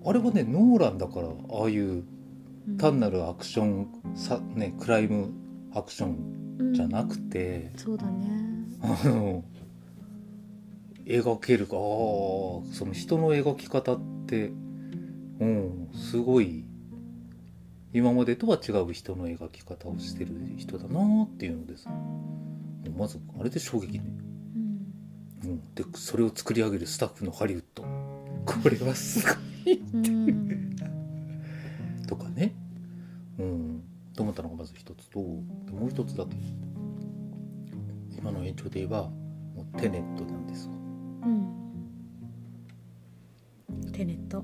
[0.04, 2.04] あれはねノーランだからああいう
[2.78, 5.30] 単なるアクションさ、ね、クライム
[5.74, 7.30] アクションじゃなくうん。
[7.30, 8.30] て、そうだね。
[8.82, 9.44] あの
[11.08, 11.76] 描けるか。
[11.76, 14.52] あーその人の描き方って
[15.40, 16.64] うんすごい。
[17.94, 24.04] 今までとは違う人の描き方をしてる人だなっていうのでさもうまずあれで衝撃ね、
[25.44, 25.50] うん。
[25.50, 27.82] うん、でそれを作り上げるスタッフのハリウッド。
[28.44, 29.80] これはすごい。
[29.94, 30.76] うん。
[32.06, 32.54] とかね。
[33.38, 33.82] うん。
[34.14, 36.34] と思ったらつともう一つだけ
[38.18, 40.77] 今の延長で言えばもうテネットなんですわ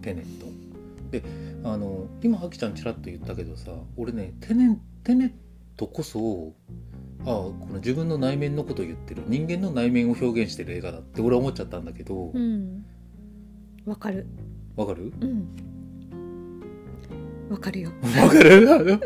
[0.04, 0.46] テネット。
[1.10, 1.22] で
[1.64, 5.32] あの今あきちゃんちらっと言ったけどさ俺ねテネテネッ
[5.76, 6.52] トこそ
[7.20, 12.32] あこの自分の内面のことを言ってる人間の内面を表現してる映画だって俺は思っちゃったんだけど。
[12.34, 12.84] うん。
[13.86, 14.26] わかる。
[14.76, 15.12] わ、かる？
[15.20, 15.46] うん。
[17.50, 17.92] わかるよ。
[18.20, 19.00] わかる？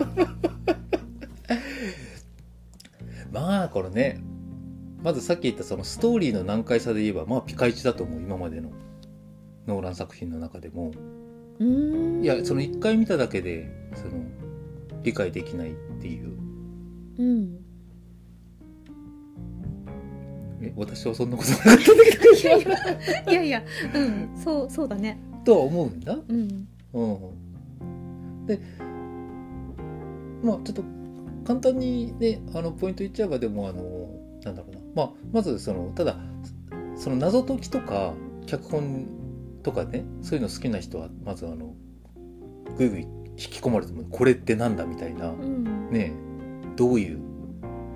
[3.33, 4.21] まあこれね
[5.03, 8.71] まずさっき言ったそのストーリーの難解さで言えばまあピカイチだと思う今までの
[9.69, 10.93] ノーラン作品の中でも
[11.61, 14.25] いやその一回見ただけでその
[15.03, 16.33] 理解できないっていう。
[17.19, 17.59] うん。
[20.61, 24.31] え私はそんなことなかったんだけ いやいやいやいやうん。
[24.37, 25.21] そうそうだね。
[25.45, 26.19] どとは思うんだ。
[26.29, 26.69] うん。
[26.95, 27.05] う
[27.85, 28.61] ん、で
[30.43, 30.83] まあちょっと
[31.45, 33.83] 簡単にねあのポイント言っちゃえばでもあの
[34.45, 36.17] なんだろうな、まあ、まずそのただ
[36.97, 38.15] その謎解きとか
[38.47, 39.18] 脚本
[39.63, 41.75] とかねそういうの好きな人はまずあの
[42.77, 45.91] ぐいぐい引き込まれてもこれってなんだみたいなうん。
[45.91, 46.13] ね
[46.77, 47.21] どういう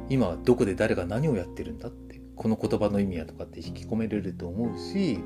[0.09, 5.19] 今どこで誰が何をやってるんだってこの言葉の意味やとかって引き込めれると思うし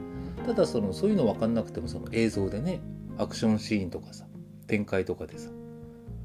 [0.45, 2.81] ただそのそういうの分かんなくてもその映像でね
[3.19, 4.27] アクションシーンとかさ
[4.67, 5.49] 展開とかでさ、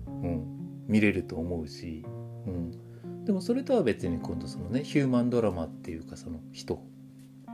[0.07, 0.45] うん、
[0.87, 2.05] 見れると思うし、
[2.45, 6.83] うん、でもそれとは別に今度そのねヒューマンドラマっていうかその人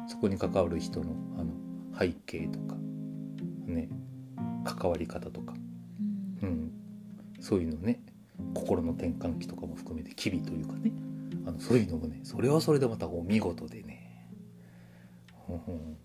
[0.07, 1.51] そこに関わる人のあの
[1.99, 2.75] 背景とか
[3.65, 3.89] ね
[4.65, 5.53] 関わり方とか
[6.41, 6.71] うん、
[7.39, 8.01] そういうのね
[8.53, 10.91] 心の転換期とかも含めて機微というかね
[11.45, 14.27] あのそういうのもねそれはそれでまたお見事でね、
[15.49, 15.55] うん。
[15.55, 15.97] うん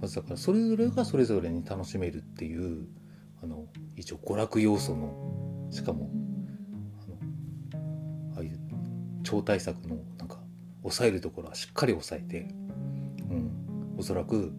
[0.00, 2.86] まずだからそれぞれがそれぞれに楽しめるっていう
[3.42, 6.10] あの一応娯楽要素のしかも
[7.02, 8.58] あのああいう
[9.22, 9.98] 超大作の
[10.82, 12.48] 抑えるところはしっかり抑えて、
[13.30, 14.52] うん、おそらく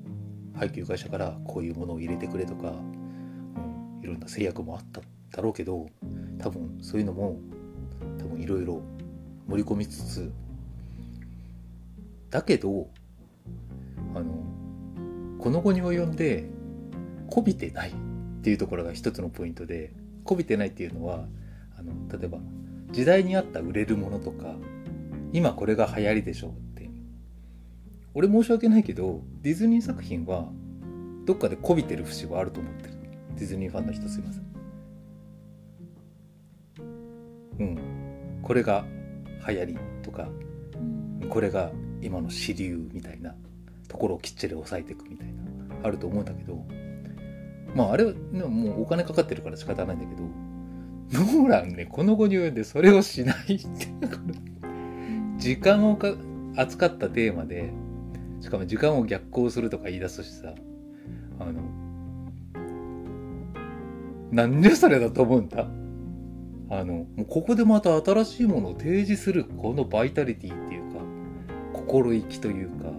[0.55, 5.87] 配給会社からこういうものを入れてくれとか、うん、いろんな制約もあっただろうけど
[6.39, 7.39] 多分そういうのも
[8.19, 8.81] 多分いろいろ
[9.47, 10.31] 盛り込みつつ
[12.29, 12.87] だけど
[14.15, 14.43] あの
[15.39, 16.49] この後に及んで
[17.29, 17.93] こびてないっ
[18.43, 21.25] ていうところが一つのポイントでこびてないっていうのは
[21.77, 22.37] あの例えば
[22.91, 24.55] 時代に合った売れるものとか
[25.33, 26.89] 今これが流行りでしょうって。
[28.13, 30.49] 俺申し訳ないけどディズニー作品は
[31.25, 32.93] どっかでこびてる節はあると思ってる。
[33.37, 34.43] ディズニーファンの人すいません。
[37.59, 38.41] うん。
[38.41, 38.85] これが
[39.47, 40.27] 流行りとか
[41.29, 43.33] これが今の主流みたいな
[43.87, 45.43] ところをきっちり抑えていくみたいな
[45.83, 46.65] あると思うんだけど
[47.75, 53.87] まああれは、ね、もうお金かかってるから仕方ないんだけどノーランねこの後に及んでそれをしないって
[55.41, 56.13] 時間をか
[56.55, 57.73] 扱ったテーマで
[58.41, 60.53] しかも時間を逆行するとか言い出すしさ
[61.39, 61.63] あの
[64.31, 65.67] なんじゃそれだと思うんだ？
[66.69, 70.99] あのもうここでまた新しいものを提示するこのバイタリティっていうか
[71.73, 72.91] 心意気というか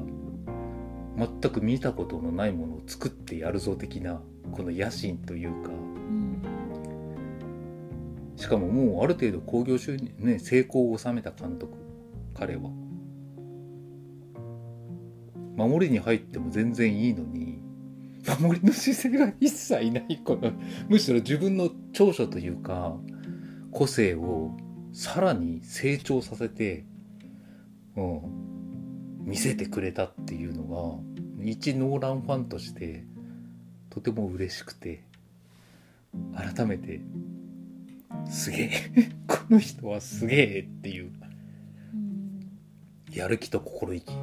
[1.16, 5.70] 全く見たことのないものを作ってやるぞ的なこの野心というか。
[8.35, 11.76] しかももうある程度興行収入ね成功を収めた監督
[12.35, 12.71] 彼は。
[15.57, 17.61] 守りに入っても全然いいのに
[18.40, 20.53] 守りの姿勢が一切ないこの
[20.88, 22.97] むしろ自分の長所というか
[23.71, 24.57] 個性を
[24.92, 26.85] さらに成長させて、
[27.97, 28.21] うん、
[29.25, 31.03] 見せてくれたっていうの
[31.38, 33.05] が一ノーランファンとして
[33.90, 35.05] とても嬉しくて
[36.35, 37.01] 改めて
[38.30, 38.70] すげえ
[39.26, 41.22] この人はすげえっていう。
[43.15, 44.15] やる気と心意気。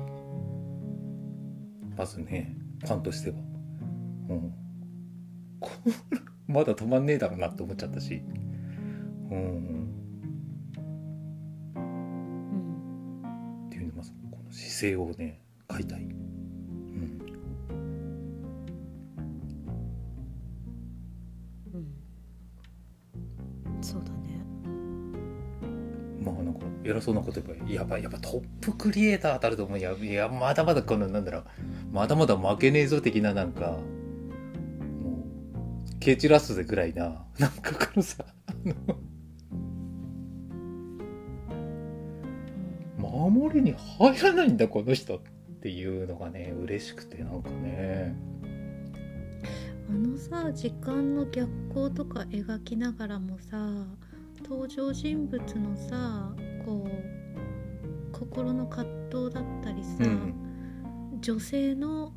[1.95, 3.35] まずねファンとしては。
[4.29, 4.53] うん。
[6.47, 8.23] まだ止まんねえだろうなって思っちゃったし。
[9.29, 9.89] うん。
[13.67, 16.07] っていうのまずこの姿勢をね書いたい、
[26.89, 29.79] 偉そうなこと言えばやばいやっぱトップクリエイター当たると思う。
[29.79, 31.45] いやいやまだまだこのなんだろう。
[31.91, 33.77] まだまだ負けねえぞ的ななんか
[35.01, 35.25] も
[35.95, 37.25] うケチラスでぐらいな。
[37.39, 38.75] なんかこのさあの
[43.29, 45.21] 守りに入らないんだこの人っ
[45.61, 48.15] ていうのがね嬉しくてなんかね。
[49.89, 53.57] あのさ時間の逆行とか描きながらもさ
[54.43, 56.31] 登場人物のさ
[58.29, 60.33] 心の葛藤だったりさ、うん。
[61.21, 62.13] 女性の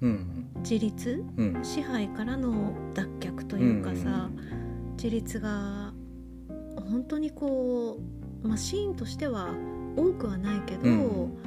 [0.00, 0.48] うん。
[0.62, 1.64] 自立うん。
[1.64, 4.30] 支配からの脱却というかさ、
[4.96, 5.92] 自立が
[6.76, 7.98] 本当にこ
[8.44, 9.54] う、まあ、シーンとしては
[9.96, 11.38] 多くはないけど、うん。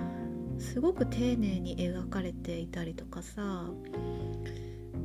[0.59, 3.65] すごく丁寧に描かれていたりとかさ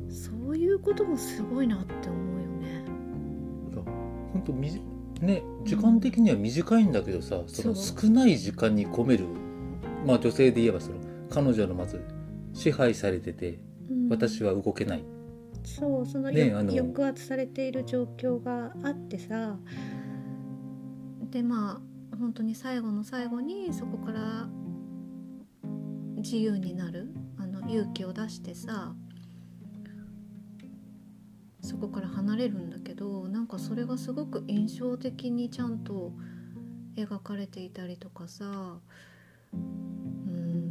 [0.09, 2.85] そういうこともすごいなって思うよね。
[4.33, 4.53] 本当
[5.21, 9.25] ね時間的には短いんだけどさ、その少ない時間に込める
[10.05, 10.97] まあ女性で言えばその
[11.29, 12.03] 彼女のまず
[12.53, 13.59] 支配されてて
[13.89, 14.09] うん。
[14.09, 15.03] 私は動けない、
[15.63, 16.71] そうその,、ねあの。
[16.71, 19.57] 抑圧されている状況があってさ
[21.29, 24.49] でまあ本当に最後の最後にそこから
[26.17, 28.93] 自由になるあの勇気を出してさ
[31.61, 36.11] そこから離れるんだけどなんかそれがすごく印象的にちゃんと
[36.95, 38.79] 描かれていたりとかさ
[39.53, 40.61] うん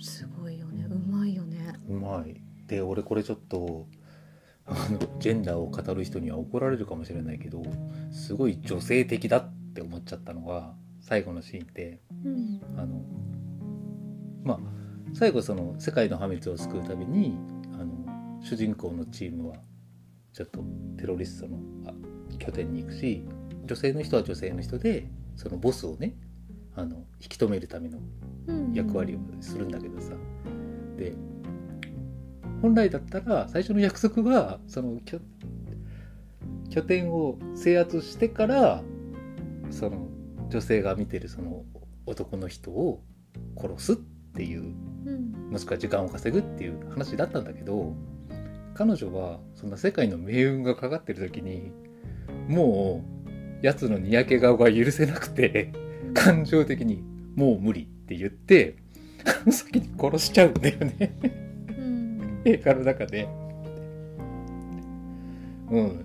[0.00, 0.84] すごいよね。
[0.90, 1.74] うまいよね。
[1.88, 2.40] うまい。
[2.66, 3.86] で俺これちょっと
[4.66, 7.62] あのジェンダーを語る人には怒られるかもしれないけど
[8.10, 12.60] すごい女性的だって思っちゃったのが最後のシーンってうん。
[12.76, 13.04] あの
[14.42, 14.58] まあ
[15.14, 17.36] 最後その世界の破滅を救うために
[18.42, 19.56] 主人公のチームは
[20.32, 20.64] ちょっと
[20.98, 21.92] テロリストのあ
[22.38, 23.24] 拠点に行くし
[23.64, 26.14] 女性の人は女性の人でそのボスをね
[26.74, 27.98] あの引き止めるための
[28.48, 28.72] うん。
[28.72, 30.14] 役割をするんだけどさ、
[30.96, 31.14] で
[32.60, 35.20] 本来だったら最初の約束はその拠
[36.70, 38.82] 拠点を制圧してから
[39.70, 40.08] その
[40.48, 41.64] 女性が見てるその
[42.06, 43.02] 男の人を
[43.56, 44.74] 殺すっていう
[45.06, 45.50] うん。
[45.50, 47.94] もしくは時間を稼ぐっていう話だったんだけど
[48.74, 51.72] 彼女はそんな世界の命運がかかってる時に
[52.48, 53.04] も
[53.62, 55.72] うやつのにやけ顔が許せなくて
[56.14, 57.02] 感情的に
[57.36, 58.76] もう無理って言って
[59.50, 61.14] 先に殺しちゃうんだよね。
[61.68, 62.40] うん。
[62.44, 63.28] 映画の中で。
[65.70, 66.04] うん。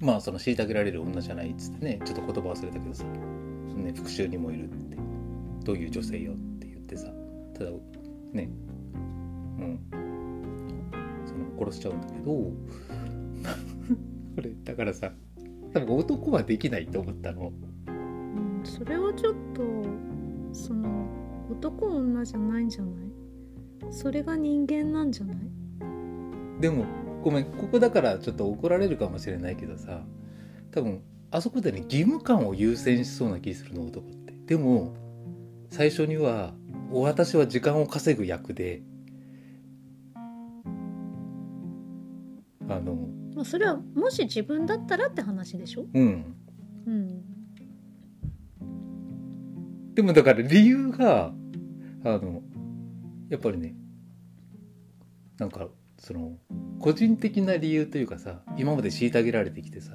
[0.00, 4.96] まあその虐げられる女じゃないっつってねちょっと言葉忘れたけどさ、ね、復讐にもいるって
[5.64, 7.12] どういう女性よって言ってさ
[7.54, 7.70] ただ
[8.32, 8.48] ね。
[9.58, 9.80] うん。
[9.90, 10.07] その
[11.58, 12.32] 殺しちゃうんだけど
[14.36, 15.12] これだからさ
[15.72, 17.52] 多分男はできないと思ったの。
[17.86, 19.62] うんそれはちょっと
[20.52, 21.06] その
[21.50, 22.94] 男女じゃないんじゃない？
[23.90, 25.36] それが人間なんじゃない？
[26.60, 26.84] でも
[27.22, 30.04] ごめんここだからちょっと怒られるかもしれないけどさ
[30.72, 31.00] 多分
[31.30, 34.34] あそこでね義務感を優先しそうな気するの男って。
[34.46, 34.94] でも
[35.70, 36.54] 最初には
[36.90, 38.82] 私は時間を稼ぐ役で
[42.68, 45.86] あのまあそれはもし自分だったらって話でしょ？
[45.94, 46.36] うん。
[46.86, 47.24] うん。
[49.94, 51.32] でもだから理由が
[52.04, 52.42] あの
[53.28, 53.74] やっぱりね
[55.38, 56.36] なんかその
[56.78, 59.94] 個人的な理由というかさ今まで虐げられてきてさ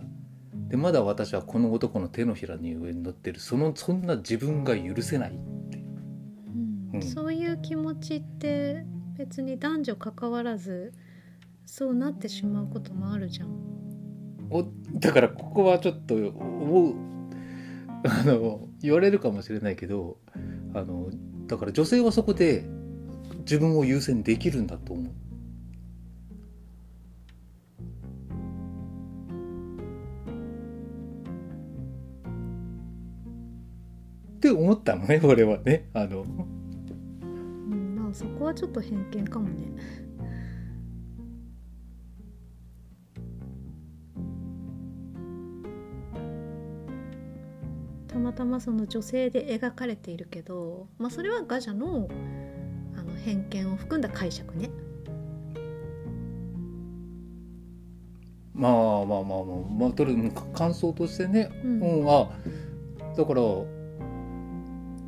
[0.68, 5.34] でまだ私はこの男の手のひらに上に乗ってるそのそんな自分が許せないっ
[5.70, 5.78] て。
[5.78, 6.90] うん。
[6.96, 7.02] うん。
[7.02, 10.92] そういう気持ちって別に男女関わらず
[11.66, 13.49] そうなってしまうこともあるじゃん。
[14.49, 14.66] お
[14.99, 16.93] だからここはちょっと思う
[18.05, 20.18] あの言われるかもしれないけど
[20.74, 21.09] あの
[21.47, 22.64] だから女性はそこで
[23.39, 25.05] 自分を優先できるんだと思う。
[34.36, 36.26] って思ったのね俺はねあのう
[37.76, 40.03] ん、まあそこはちょっと偏見かもね。
[48.14, 52.07] たまたまその女性で描かれているけど、まあ、それはガジャの
[52.95, 54.70] あの偏見を含んだ解釈ね。
[58.53, 59.45] まあまあまあまあ
[59.80, 61.49] まあとりあえず感想としてね。
[61.64, 61.82] うん。
[61.82, 62.30] うん、あ
[63.18, 63.41] だから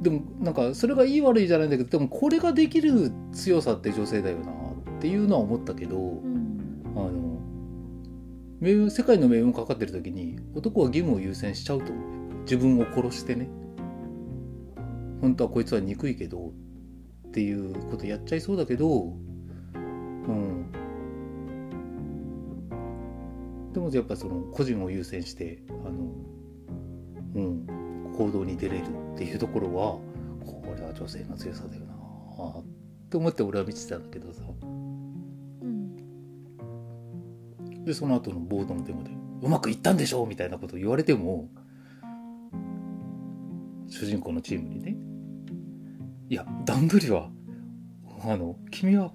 [0.02, 6.84] でもなんかそれがいい悪いじゃないんだけどでもこれができる強さって女性だよなっていうのは思ったけど、うん。
[6.96, 13.50] あの世界の命運かかってる時に男は義務を優先しちゃうと思うよ自分を殺してね
[15.22, 16.54] 本当はこいつは憎いけど
[17.28, 20.72] っていうことやっちゃいそうだけどうん
[23.74, 26.14] でもやっぱその個人を優先してあの
[27.36, 27.68] うん
[28.18, 28.84] 行動に出れる
[29.14, 29.98] っていうところは
[30.46, 31.94] これは女性の強さだよな
[32.60, 32.64] っ
[33.06, 34.66] って思って俺は見てたんだけどさう
[35.66, 35.96] ん
[37.84, 39.12] でその後のボードの電話で
[39.44, 41.50] 「うまくいったんでしょ?」みたいなことを言われても
[43.88, 44.98] 主人公のチームにね
[46.30, 47.30] 「いや段取りは
[48.22, 49.12] あの君は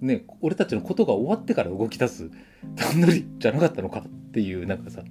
[0.00, 2.30] ね俺たちのことが終わってから動き出す
[2.74, 5.02] 段取りじゃなかったのか?」っていうなんかさ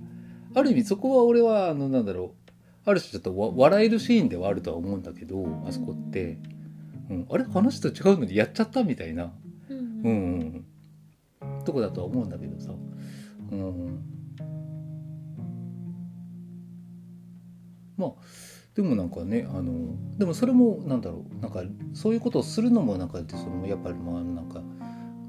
[0.53, 6.37] ある意味そこは俺はあのなんだろうある種ちょっとわ笑えるシーンではあるとは思うんだけどあそこって、
[7.09, 9.33] うん、あれ話と違うのにやっちゃったみたいな。
[9.69, 9.85] うんうん。
[9.85, 10.11] うんう
[10.61, 10.65] ん
[11.65, 12.71] とこだとは思うんだけどさ。
[13.51, 13.99] うん。
[17.97, 18.11] まあ
[18.75, 21.63] でもなんかねあのでもそれもなんだろうなんか
[21.93, 24.61] そういうことをするのもなんかそのやっぱりまあなんか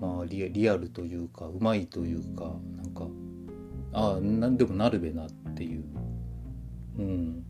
[0.01, 3.07] まあリアリアルというかうまいというかなんか
[3.93, 5.85] ああなんでもなるべなっていう。
[6.99, 7.45] うん。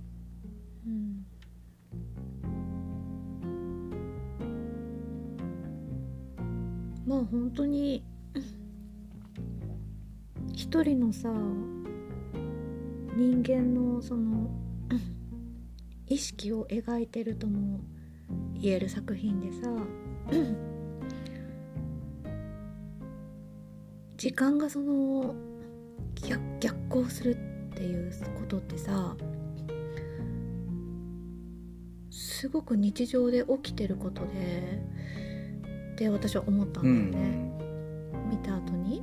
[0.86, 1.26] うん。
[7.06, 8.04] まあ本当に
[10.52, 11.30] 一人のさ
[13.16, 14.50] 人間のその
[16.08, 17.80] 意識を描いてるとも
[18.54, 19.68] 言える作品でさ
[24.16, 25.34] 時間がその
[26.14, 29.16] 逆逆行するっていうことってさ
[32.10, 34.80] すごく日常で起きてることで
[35.92, 38.30] って私は思ったんだうよね、ん。
[38.30, 39.02] 見た後に。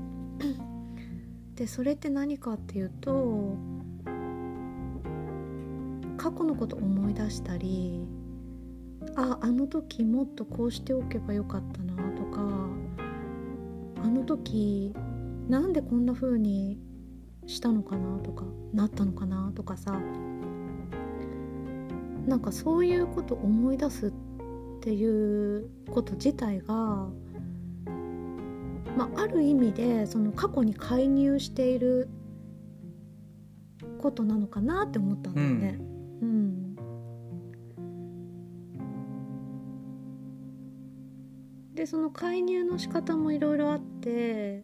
[1.56, 3.73] でそれって何かっていうと過
[6.34, 8.06] 去のこと思い出したり
[9.16, 12.42] ああの時もっとこうしておけばよかったなとか
[14.04, 14.94] あの時
[15.48, 16.80] なんでこんな風に
[17.46, 20.00] したのかなとかなったのかなとかさ
[22.26, 24.12] なんかそういうこと思い出すっ
[24.82, 27.08] ていうこと自体が
[28.98, 32.10] まあ、ある意味でその過去に介入している
[34.00, 35.78] ことなのかなって思ったんだよね。
[35.88, 35.93] うん
[41.84, 44.64] でその介入の仕方もいろいろあって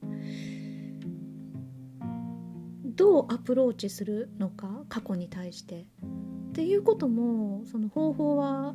[2.95, 5.81] どうアプローチするのか過去に対して。
[5.81, 8.73] っていうこともその方法は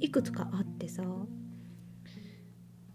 [0.00, 1.02] いくつかあってさ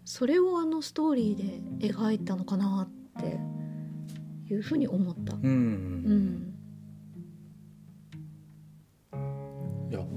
[0.04, 3.38] それをあのストーリーで描いたのかなって
[4.48, 5.34] いうふうに思った。
[5.34, 5.42] うん。
[5.42, 6.45] うん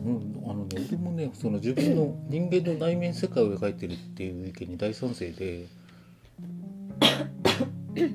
[0.06, 5.66] うあのね俺もねその自分の人間の内面世界を描いてるっていう意見に大賛成で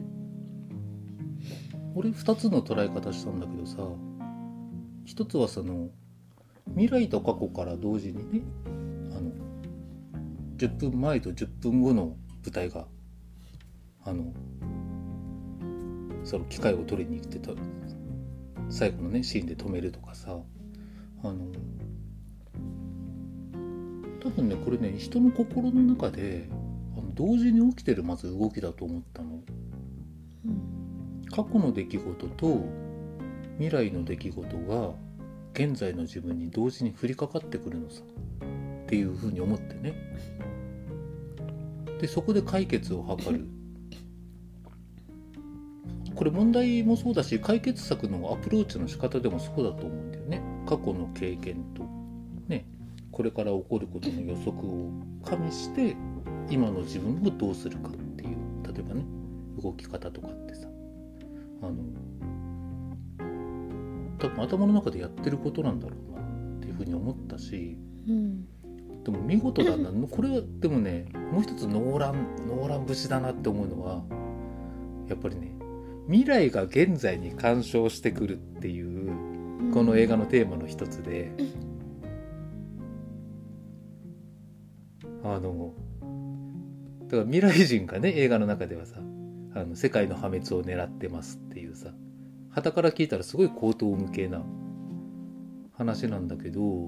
[1.95, 3.87] 俺2つの捉え方したんだけどさ
[5.05, 5.91] 一つはその
[6.69, 8.41] 未来と過去から同時にね
[9.17, 9.31] あの
[10.57, 12.87] 10分前と10分後の舞台が
[14.05, 14.33] あの
[16.25, 17.53] その機械を取りに行ってた
[18.71, 20.39] 最後のねシーンで止めるとかさ
[21.25, 21.47] あの
[24.23, 26.49] 多分ねこれね人の心の中で
[26.97, 29.41] あの同時に起きてるまず動きだと思ったの。
[30.47, 30.75] うん
[31.31, 32.61] 過去の出来事と
[33.59, 34.93] 未来の出来事が
[35.53, 38.03] 現在の自分に同時に降りかかってくるのさ。
[38.85, 39.95] っていうふうに思ってね。
[42.01, 43.47] でそこで解決を図る。
[46.15, 50.13] これ問題もそうだし解決策のアプローチの仕方でもそうだと思うん
[50.67, 51.85] 過去の経験と
[52.49, 52.67] ね
[53.11, 54.91] これから起こることの予測を
[55.25, 55.97] 加味して
[56.51, 59.05] 今の自分をどうするかっていう例えばね
[59.63, 60.69] 動き方とかってさ。
[61.63, 61.75] あの
[64.19, 67.77] 多分頭の中でやってることなんだろうなっていうふうに思ったし
[68.09, 68.47] うん
[69.05, 69.91] でも見事だな。
[70.09, 74.03] これはでもねもう一つノーランノーラン節だなって思うのは
[75.09, 75.53] やっぱりね
[76.09, 78.94] 未来が現在に干渉してくるっていう
[79.73, 81.33] この映画のテーマの一つで、
[85.23, 85.75] あの
[87.07, 88.97] だから未来人がね映画の中ではさ
[89.55, 91.91] あの世界の破滅を狙ってますっていうさ
[92.51, 94.43] 傍から聞いたらすごい高等無形な
[95.77, 96.87] 話なんだけど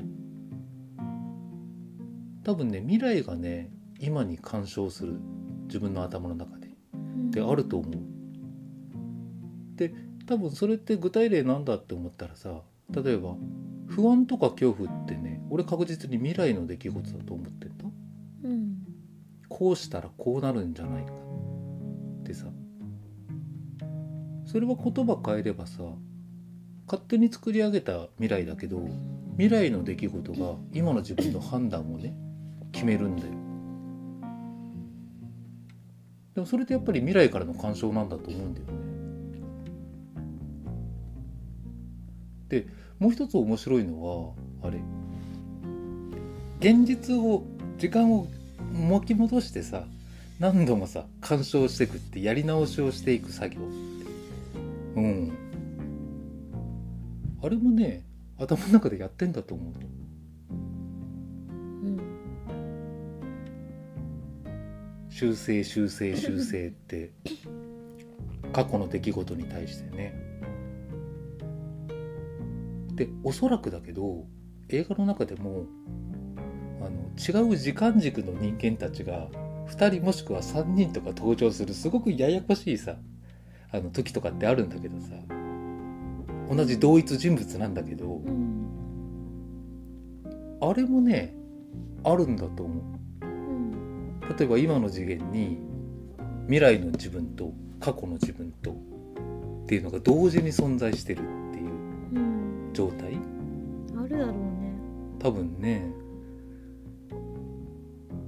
[2.45, 5.19] 多分ね未来がね今に干渉する
[5.67, 6.67] 自分の頭の中で。
[7.31, 7.93] であると思う。
[9.77, 9.93] で
[10.27, 12.61] 多分それって具体例なんだって思ったらさ
[12.91, 13.35] 例えば
[13.87, 17.85] 不安とか恐怖ってね俺確実に未来の出来事だと思ってんだ。
[18.45, 18.77] うん。
[19.49, 22.47] こうしたらこうなるんじゃないかってさ。
[24.45, 25.83] それは言葉変えればさ
[26.87, 28.81] 勝手に作り上げた未来だけど
[29.33, 32.15] 未来の出来事が今の自分の判断をね
[32.73, 33.33] 決めるんだよ。
[36.35, 38.73] でもそれってやっぱり未来からの干渉なんだと思うんだよね
[42.99, 44.33] もう一つ面白いのは
[44.63, 44.79] あれ。
[46.61, 47.45] 現実を
[47.79, 48.27] 時間を
[48.73, 49.85] 巻き戻してさ
[50.39, 55.01] 何度もさ干渉していくってやり直しをしていく作業って。
[55.01, 55.33] うん。
[57.43, 58.03] あれもね
[58.39, 59.75] 頭の中でやってんだと思う
[61.85, 62.01] うん。
[65.11, 67.13] 修正修正修正って。
[68.53, 70.15] 過去の出来事に対してね
[72.97, 74.27] でおそらくだけど
[74.69, 75.67] 映画の中でも
[76.81, 79.29] あの違う時間軸の人間たちが
[79.69, 82.97] 2人もしくは3人とか登場するすごくややこしいさ
[83.73, 85.15] あの時とかってあるんだけどさ
[86.49, 88.67] 同じ同一人物なんだけどうん。
[90.61, 91.35] あれもね
[92.05, 92.81] あるんだと思
[93.23, 93.27] う。
[93.27, 94.21] うん。
[94.37, 95.59] 例えば今の次元に
[96.45, 101.23] 未来の自分と過去の自分とっていうのが同時に存在してる
[102.77, 103.19] 状態？
[103.97, 104.37] あるだろうね。
[105.19, 105.91] 多分ね。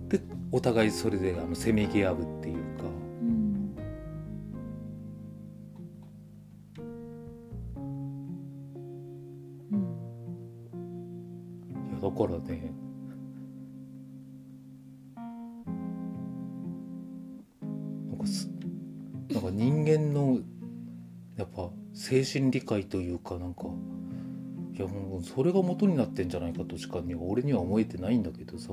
[0.09, 2.85] でお互いそれであのせめぎ合うっていうか。
[3.21, 3.77] うん。
[9.71, 9.81] うん。
[11.91, 12.73] いやだからね。
[18.11, 18.51] なんかす
[19.31, 20.39] なんか人間の
[21.37, 23.65] やっぱ精神理解というかなんか
[24.79, 28.71] いやもうそれが元になってんじゃないかとしかには俺には思えてないんだけどさ。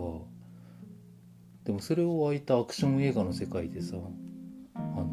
[1.64, 3.98] でもそれを湧いたアクション映画の世界でさ
[4.76, 5.08] あの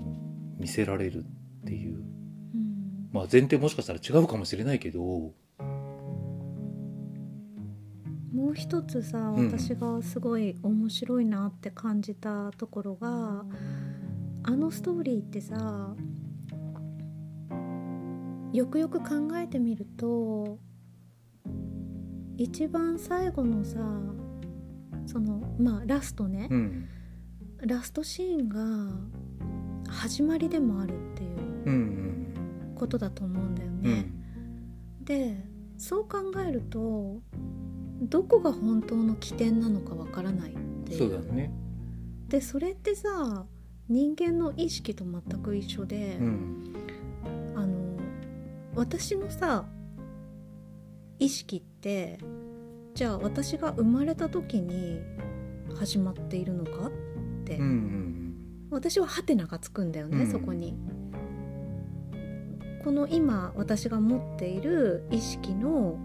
[0.59, 1.97] 見せられるっていう。
[1.97, 3.09] うん。
[3.11, 5.01] まあ前提もしかしたら違うかもしれないけど。
[8.35, 9.47] もう一つさうん。
[9.47, 13.47] 私がすごい面白いなって感じたところが、
[14.43, 15.95] あのストーリーってさ
[18.53, 20.59] よくよく考えてみると
[22.37, 23.79] 一番最後のさ
[25.07, 26.89] そのまあラストね、うん。
[27.67, 28.93] ラストシーンが
[29.89, 31.31] 始まりでもあるっていう
[31.67, 33.83] うんことだと思うんだようん。
[33.83, 34.07] ね。
[35.05, 35.45] で
[35.79, 37.21] そう考えると
[38.03, 40.99] どこが本当の起点なのかわからないっていう。
[40.99, 41.53] そうだね。
[42.29, 43.47] でそれってさ
[43.89, 46.73] 人間の意識と全く一緒で、うん。
[47.55, 47.99] あの
[48.75, 49.67] 私のさ
[51.19, 52.19] 意識って
[52.95, 55.01] じゃあ私が生まれた時に
[55.75, 56.91] 始まっているのかっ
[57.45, 58.13] て、うんうん
[58.73, 60.31] 私はハテナがつくんだよね、うん。
[60.31, 60.75] そこに。
[62.83, 65.99] この今私が持っている意識の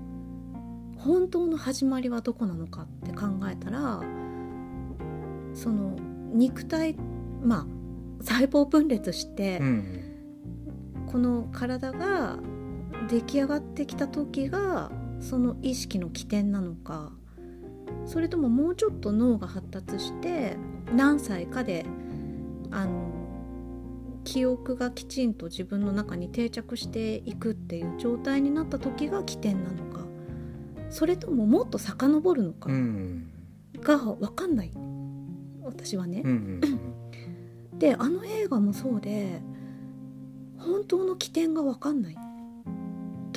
[0.97, 4.01] 本当の始まりはどこなのかって考えたら
[5.53, 5.95] その
[6.33, 6.95] 肉体
[7.41, 7.65] まあ
[8.23, 10.03] 細胞分裂して、うん。
[11.09, 12.37] この体が
[13.09, 17.11] 出来上がってきた時がその意識の起点なのか
[18.05, 20.57] それとももうちょっと脳が発達して
[20.93, 21.85] 何歳かで
[22.71, 23.11] あの
[24.23, 30.05] 記憶がきちんと自分の中に定着していくっていう状態になった時が起点なのか
[30.89, 33.31] それとももっと遡るのかうん。
[33.81, 34.71] が分かんない。
[35.61, 36.21] 私はね。
[36.23, 36.29] う。
[36.29, 36.61] ん
[37.77, 39.39] であの映画もそうで
[40.57, 42.15] 本当の起点が分かんない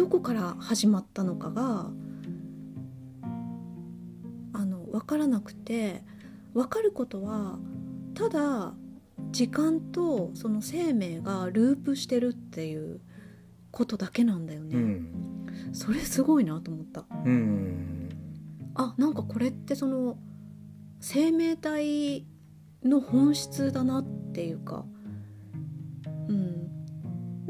[0.00, 1.90] どこから始まったのかが
[4.54, 6.02] あの分からなくて
[6.54, 7.58] 分かることは
[8.14, 8.72] ただ
[9.30, 13.02] 時間とその生命がループしてるっていう
[13.70, 15.46] ことだけなんだよね、うん。
[15.72, 17.04] それすごいなと思った。
[17.26, 18.08] うん。
[18.76, 20.16] あなんかこれってその
[21.00, 22.24] 生命体
[22.82, 24.89] の本質だなっていうかうん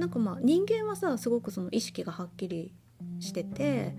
[0.00, 2.74] なんかまあ人間はさすごくその意識がはっきり
[3.20, 3.94] してて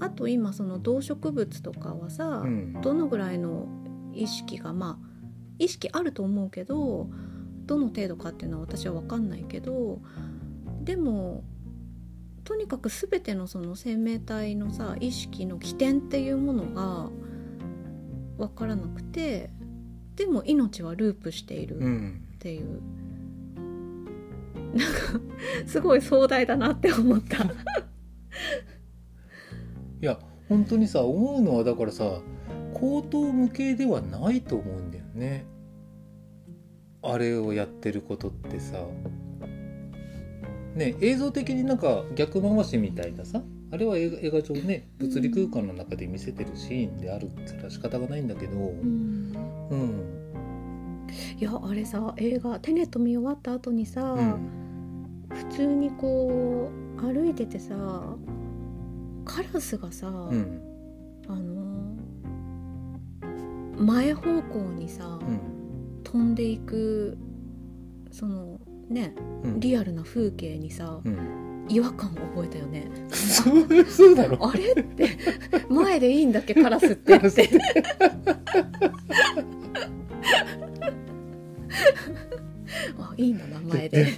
[0.00, 2.80] あと今その動植物とかはさ、うん。
[2.80, 3.66] どのぐらいの
[4.14, 5.06] 意識がまあ
[5.58, 7.08] 意識あると思うけど
[7.66, 10.00] どの程度かっていうのは私は分かんないけど
[10.84, 11.42] でも
[12.44, 17.10] とにかく全てのその生命体のさ意識の起点っていうものが
[18.38, 19.50] 分からなくて
[20.14, 22.22] でも命はループしているっうん。
[22.38, 22.80] ていう、
[24.76, 24.98] なんか
[25.66, 27.44] すごい壮大だなって思った。
[30.00, 30.18] いや
[30.48, 32.20] 本当にさ思うのはだからさ
[32.74, 35.46] 口頭無形ではないと思うんだよね。
[37.02, 38.84] あれをやってることってさ。
[40.74, 49.32] ね映像的になんか逆回しみたいなさあれは映画映画上ね物理空間の中で見せてるシーンであるから仕方がないんだけどうん。
[49.70, 50.26] うん。
[51.38, 54.65] いやあれさ映画「テネット」見終わった後にさ、うん
[55.36, 57.74] 普通にこう歩いててさ
[59.24, 60.60] カラスがさ、うん。
[61.28, 61.96] あの
[63.78, 65.40] 前方向にさ、うん。
[66.04, 67.18] 飛んでいく
[68.10, 68.58] その
[68.88, 69.14] ね
[69.44, 69.60] うん。
[69.60, 71.66] リアルな風景にさうん。
[71.68, 72.88] 違和感を覚えたよね。
[73.10, 74.38] そうそうだろ。
[74.48, 74.70] あれ？
[74.72, 75.18] って。
[75.68, 77.16] 前でいいんだっけカラスって。
[77.16, 77.50] って
[82.98, 84.06] あいいんだな前で。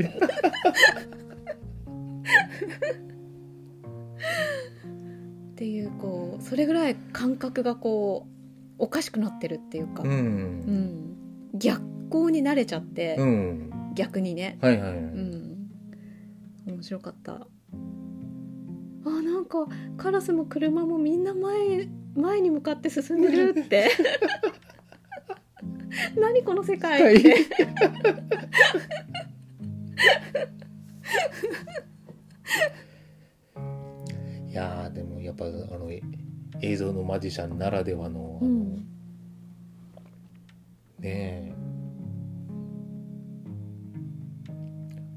[5.52, 8.30] っていうこうそれぐらい感覚がこう
[8.78, 11.16] おかしくなってるっていうか、ううんん。
[11.54, 13.70] 逆光に慣れちゃって、うん。
[13.94, 15.70] 逆にね、はいはいはい、うん、
[16.66, 17.48] 面白かった。
[19.04, 23.90] あなんかカラスも車もみんな前前に向かって進んでるって
[26.16, 27.16] 何この世界。
[27.16, 27.28] って、
[34.48, 35.48] いやーでもやっぱあ
[35.78, 36.00] のえ
[36.60, 38.76] 映像のマジシャンならではのあの、うん。
[40.98, 41.54] ねえ。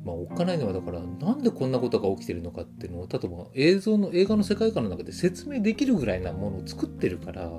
[0.04, 7.52] まあおっかないのはだからなんでこんなことが起きてるのかっていうのを例えば映像の映画の世界観の中で説明できるぐらいなものを作ってるから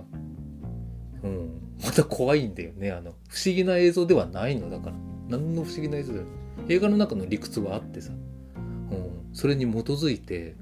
[1.23, 2.93] うんまた怖いんだよね。
[2.93, 4.71] あの不思議な映像ではないの。
[4.71, 4.97] だから
[5.29, 6.27] 何の不思議な映像だよ。
[6.69, 8.15] 映画の中の理屈はあってさ、う
[8.95, 10.55] ん、それに基づいて、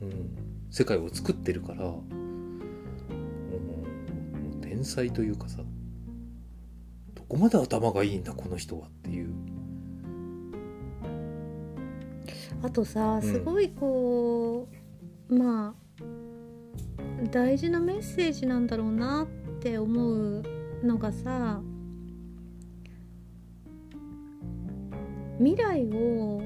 [0.00, 0.30] うん、
[0.70, 2.60] 世界を作ってるから、うん、
[4.62, 5.58] 天才というかさ
[7.14, 9.30] どこまで頭がいいんだこの人はっていう。
[12.62, 13.22] あとさうん。
[13.22, 14.68] すごいこ
[15.28, 15.80] う、まあ
[17.30, 19.39] 大事なメッセージなんだろうなって
[19.78, 20.42] 思う
[20.82, 21.60] のがさ
[25.38, 26.42] 未来を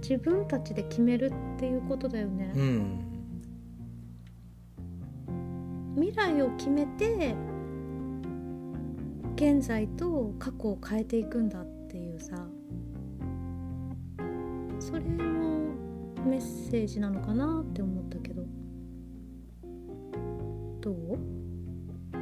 [0.00, 2.52] 自分たちで決めるっていうことだよね。
[2.54, 3.12] うん
[5.94, 7.34] 未来を決めて
[9.36, 12.46] 現在と過去を変えていくんだっていうさ
[14.78, 15.74] それも
[16.24, 18.01] メッセージなのかなって思っ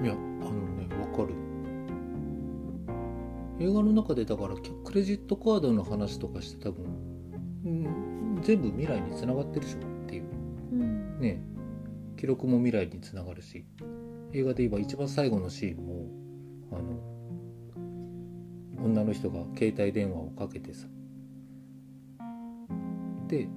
[0.02, 1.34] いやあのねわかる。
[3.58, 6.86] 映画の中でだからクレジットカードの話とかして多分、
[7.66, 10.24] うん、全部未来につながってるでしょっていう。
[10.72, 11.20] うん。
[11.20, 11.42] ね。
[12.16, 13.66] 記録も未来につながるし。
[14.32, 16.06] 映画で言えば一番最後のシーンも
[16.72, 17.00] あの
[18.84, 20.86] 女の人が携帯電話をかけてさ。
[23.28, 23.48] で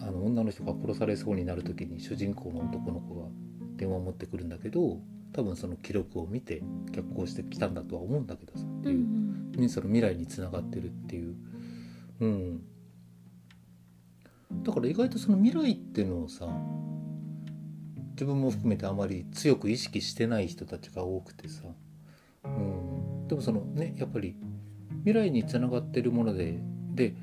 [0.00, 3.28] あの女の人が殺されそうになる時に主人公の男の子が
[3.76, 5.00] 電話を持ってくるんだけど
[5.36, 11.34] 多分その記録を見て逆行してきたんだとは思うんだけどさっていう、ねその未来につながってるっていう。
[12.20, 12.62] うん。
[14.62, 16.46] だから意外とその未来っていうのをさ
[18.12, 21.64] 自分も含めてあまり強く意識してない人たちが多くてさ、
[22.44, 24.36] うん、でもそのねやっぱり
[25.04, 26.58] 未来につながってるもので
[26.94, 27.14] で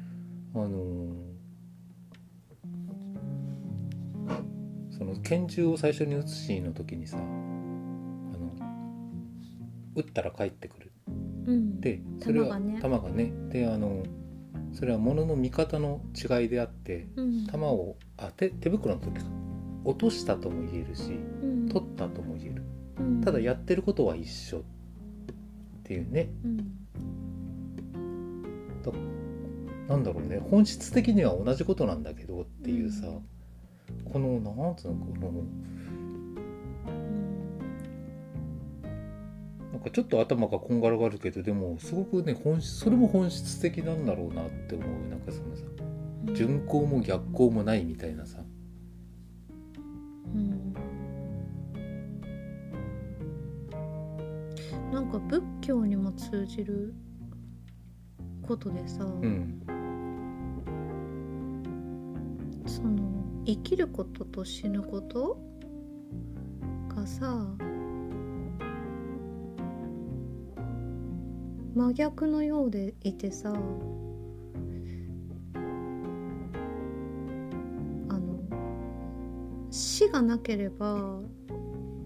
[0.54, 1.34] あのー
[5.04, 7.18] その拳銃を最初に撃つシーンの時にさ
[9.96, 10.92] 撃ったら帰ってくる。
[11.48, 11.82] うん。
[11.82, 13.26] でそれは弾がね。
[13.26, 13.34] ね。
[13.50, 14.04] であの
[14.74, 17.48] それは物の見方の違いであってうん。
[17.48, 19.26] 弾をあ手手袋の時か。
[19.86, 21.70] 落としたとも言えるしうん。
[21.70, 22.64] 取ったとも言える。
[23.00, 23.22] うん。
[23.22, 24.62] ただやってることは一緒っ
[25.84, 26.30] ていうね。
[26.44, 26.84] うん。
[29.88, 30.40] なんだろうね。
[30.50, 34.12] 本質的には同じことなんだけどっていうさ、うん。
[34.12, 35.44] このなんつうのこの
[39.84, 45.10] かちょっと頭がこんがらがるけどでもすごくね本質それも本質的なんだろうなって思う。
[45.10, 45.64] なんかそのさ
[46.34, 48.40] 順行も逆行もないみたいなさ。
[50.34, 50.74] うん。
[54.92, 56.94] なんか仏教にも通じる
[58.42, 59.62] ことでさ、うん。
[62.66, 63.04] その
[63.46, 65.38] 生きることと死ぬこと
[66.96, 67.46] がさ
[71.76, 73.54] 真逆のようでいてさ
[78.10, 78.40] あの
[79.72, 81.20] 死がなければ、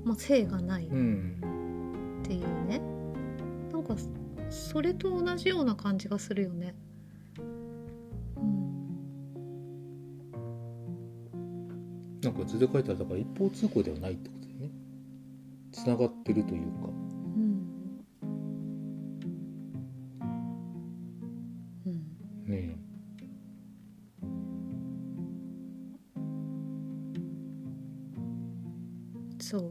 [0.05, 2.21] まあ、生がないっうん。
[2.23, 2.81] ていうね。
[3.71, 3.95] なんか
[4.49, 6.73] それと同じような感じがするよね。
[7.37, 7.41] う
[8.39, 8.41] ん。
[12.21, 14.71] なんか図で書いてあるだから一方通行ではないってことだよね。
[15.71, 16.87] つながってるというか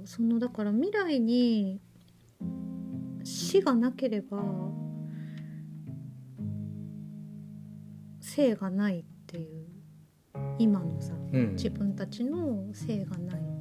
[0.07, 1.81] そのだから未来に
[3.25, 4.39] 死がなければ
[8.21, 9.67] 性がないっていう
[10.59, 11.53] 今のさうん。
[11.55, 13.56] 自分たちの性がない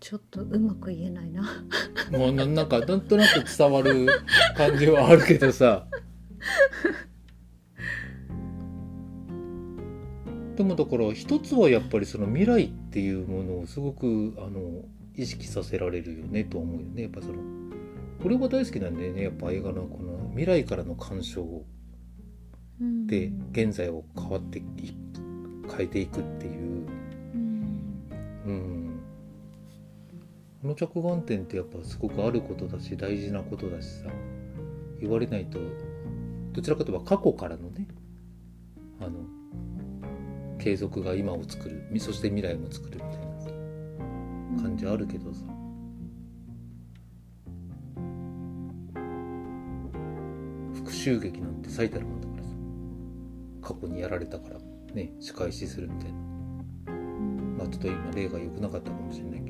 [0.00, 1.42] ちょっとうまく言えないな。
[2.10, 4.06] もうななんかなんとなく伝わる
[4.56, 5.86] 感じはあるけどさ。
[10.56, 14.84] でもだから一つはやっぱりその未来っていうものをすごくあの
[15.16, 17.02] 意識させられるよねと思うよね。
[17.02, 17.34] やっぱその
[18.22, 19.24] これは大好きなんだよね。
[19.24, 21.62] やっぱ映画のこの未来からの鑑賞
[22.80, 23.06] うん。
[23.06, 24.62] で現在を変わってい
[25.76, 26.86] 変えていくっていう。
[27.34, 28.06] うん。
[28.46, 28.79] うん
[30.62, 34.10] この着眼点ってやっぱすごくあることだし大事なことだしさ
[35.00, 35.58] 言われないと
[36.52, 37.88] どちらかといえば過去からのね
[39.00, 39.10] あの
[40.58, 43.10] 継続が今を作るそして未来も作るみたい
[44.56, 45.40] な感じあるけどさ。
[50.74, 52.50] 復讐劇なんて最たるもんだからさ。
[53.74, 54.58] 過去にやられたから
[54.94, 56.18] ね仕返しするみたいな。
[57.58, 59.49] まあちょっと今例が良くなかったかもしれないけ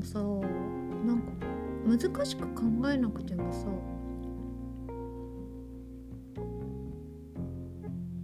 [0.00, 0.18] もさ
[1.06, 1.32] なんか
[1.86, 3.66] 難しく考えなくてもさ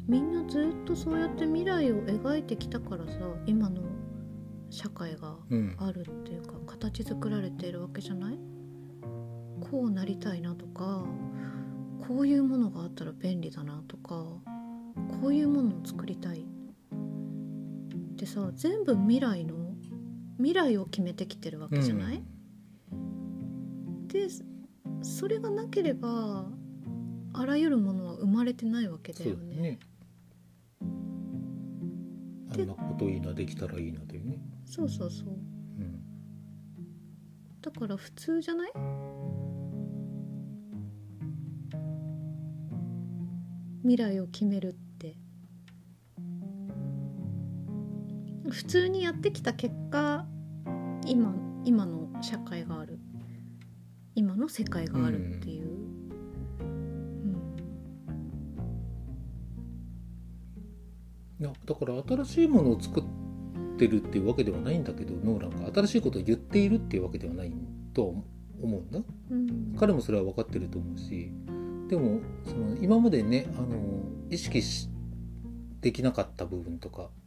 [0.08, 3.82] みんなずっとそうやって未来を描いてきたからさ今の
[4.70, 5.76] 社会がうん。
[5.78, 8.38] あるっていうか形作られているわけじゃない？
[9.70, 11.04] こうなりたいなとか
[12.06, 14.24] こういうものがあったら便利だなとか
[15.20, 16.40] こういうものを作りたい。
[16.40, 16.44] っ
[18.16, 19.54] てさ全部未来の
[20.38, 22.22] 未来を決めてきてるわけじゃない、
[24.08, 24.28] で
[25.02, 26.46] それがなければ
[27.32, 29.54] あらゆるものは生まれてないわけだそうよね。
[29.56, 29.78] だね
[32.50, 34.38] あんなこといいなできたらいいなだよね。
[34.64, 35.28] そうそうそう。
[35.28, 36.00] うん。
[37.60, 38.72] だから普通じゃない？
[43.82, 44.85] 未来を決めるっ
[48.50, 50.26] 普通にやってきた結果
[51.06, 51.34] 今
[51.64, 52.98] 今の社会がある。
[54.14, 55.66] 今の世界があるっていう、
[56.60, 57.36] うん。
[61.38, 63.04] いやだから新しいものを作っ
[63.78, 65.70] てるっていうわけではないんだけどノーランが。
[65.72, 67.52] 新しいことを言っているっていうわけではない
[67.92, 68.14] とは
[68.62, 69.00] 思うんだ。
[69.30, 69.76] うん。
[69.78, 71.30] 彼もそれは分かってると思うし。
[71.88, 73.76] でもその今までねあの
[74.30, 74.88] 意識し
[75.80, 77.25] できなかった部分とか、うん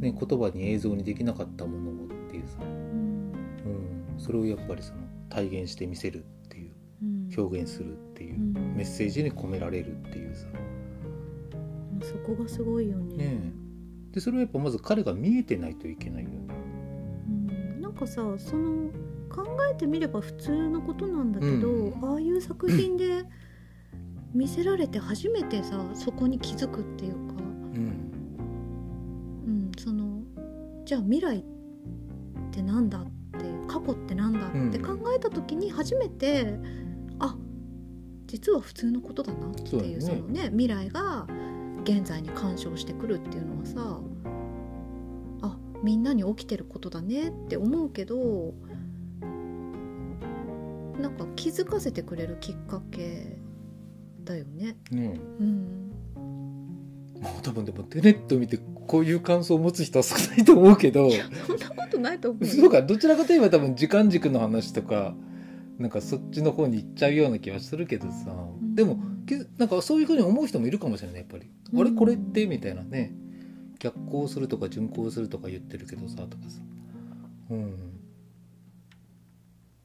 [0.00, 3.32] ね、言葉に映像にできなかったものをっていうさ、うん。
[3.64, 7.30] うん、それをやっぱりその体現してみせるっていううん。
[7.36, 8.52] 表現するっていうう、ん。
[8.76, 10.46] メッセージに込められるっていうさ。
[12.02, 13.16] そこがすごいよね。
[13.16, 13.40] ね
[14.12, 14.14] え。
[14.14, 16.54] でそれはやっぱまず彼が見えてないといけないよね。
[17.28, 17.32] う
[17.78, 17.80] ん。
[17.80, 18.90] なんかさその
[19.28, 22.04] 考えてみれば普通のことなんだけど、うん。
[22.04, 23.24] ああいう作品で
[24.34, 27.25] 見せられて初めてさそこに気づくっていう
[30.86, 31.42] じゃあ未来っ
[32.52, 36.54] てなんだっていう過去ってなんだって考えた時に初めて、
[37.18, 37.36] あ
[38.26, 41.26] 実は普通のことだなっていうそのね未来が
[41.82, 44.00] 現在に干渉してくるっていうのはさ
[45.42, 48.54] あみんなに起きてることだねって思うけど
[51.00, 53.38] なんか気づかせてくれるきっかけ
[54.24, 54.76] だよね。
[54.90, 55.92] ねうん、
[57.16, 62.52] えまあ多分でもテネット見てこういう感想を持つ人は少ないと思うけどそんなことないと思うよ。
[62.52, 65.14] そうかどちらかといえば多分時間軸の話とか
[65.78, 68.74] なんかそっちの方に行っちゃうような気はするけどさ、ん。
[68.74, 71.80] でもけなんかそういうふうに思う人もいるかもしれないやっぱり、うん。
[71.80, 73.14] あれこれってみたいなね。
[73.78, 76.60] 逆行するとか順行するとか言ってるけどさとかさ。
[77.50, 78.02] うん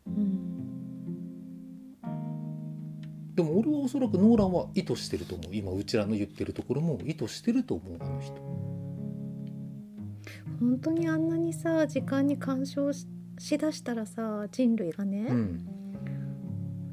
[0.07, 0.51] うん。
[3.35, 5.55] でも俺はおそらくノーランは意図してると思う。
[5.55, 8.70] 今うちらの言ってるところも意図してると思うあの人
[10.61, 13.07] 本当にあんなにさ時間に干渉し
[13.39, 15.65] しだしたらさ人類がね、うん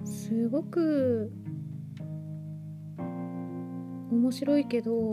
[0.05, 1.31] すごく
[4.11, 5.13] 面白いけど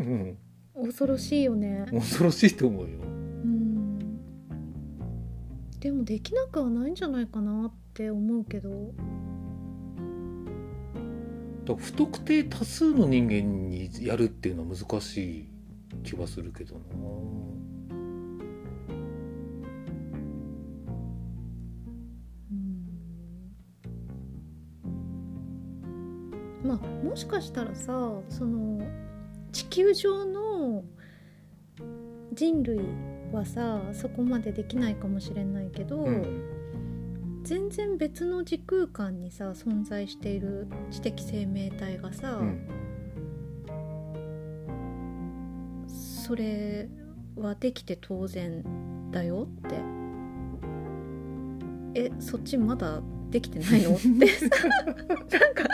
[0.00, 0.36] うん。
[0.74, 2.98] 恐ろしいよね、恐ろしいと思うよ。
[3.00, 3.98] うん、
[5.80, 8.92] でもできなくはないんじゃないかなって思うけど。
[11.76, 15.48] 不特定多数の人間にやるっていうのは難しい
[16.02, 16.80] 気はするけどな
[26.68, 28.86] まあもしかしたらさその
[29.52, 30.84] 地球上の
[32.34, 32.80] 人類
[33.32, 36.44] はさそこまでできないかもしれないけど、うん。
[37.42, 42.68] 全然別の時空間にさ存在している知的生命体がさ、うん。
[45.88, 46.90] それ
[47.36, 48.62] はできて当然
[49.10, 49.76] だよって。
[51.94, 53.00] えそっちまだ
[53.30, 53.94] できてないの？
[53.96, 54.08] って。
[54.08, 55.64] なんか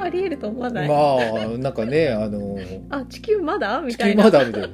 [0.00, 0.94] ありえると思わない、ま
[1.54, 2.56] あなんかねあの
[2.90, 3.80] あ地球まだ？
[3.82, 4.24] み地たいな。
[4.24, 4.68] 球まだみたいな。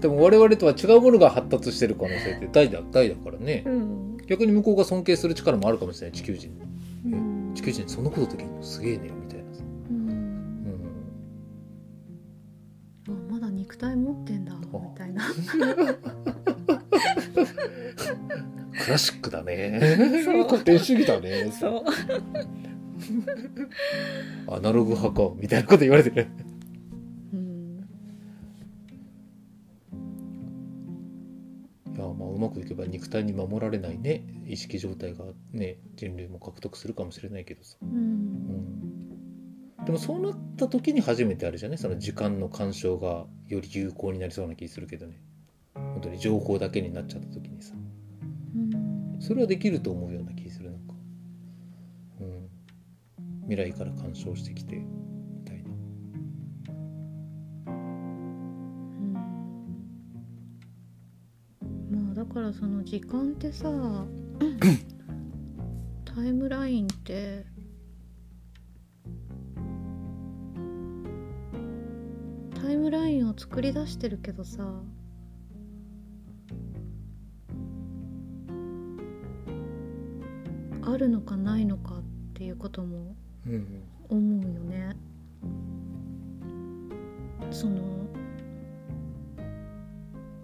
[0.00, 3.64] でも我々とは違うものが発達してる可能性って大だ大だからね。
[3.66, 6.50] うん、逆に向こうが尊敬する力もあるかもしれない地球人。
[7.06, 7.54] うん。
[7.54, 10.08] 地球人そんなことできるのすげえねみたいなさ、うん。
[13.08, 15.24] うん、あまだ肉体持ってんだみたいな
[18.84, 19.80] クラシックだね。
[20.48, 21.84] 古典主義だねそう。
[24.48, 26.26] アナログ派かみたいなこと言われてる。
[27.32, 27.88] うん。
[31.94, 34.24] いやまあうまくいけば肉体に守られないね。
[34.46, 37.92] 意識状態がね人類も獲得するかもしれないけどさ、ううん。
[37.92, 45.20] ん、でもそうなった時に初めてあるじゃねその時間の干渉がより有効になりそうな気するけどね。
[45.74, 47.74] 本当に情報だけになっちゃった時にさ。
[47.74, 47.95] うん
[49.26, 50.94] それはできると思うような気するなんか、
[52.20, 52.48] うん、
[53.48, 54.86] 未来から干渉してきてみ
[55.44, 55.70] たいな。
[61.90, 63.68] まあだからその時間ってさ
[66.04, 67.44] タイムラインって
[72.54, 74.84] タイムラインを作り出してるけどさ
[80.86, 82.02] あるのかないのかっ
[82.34, 83.14] ていうことも
[84.08, 84.96] 思うよね。
[87.50, 88.06] その、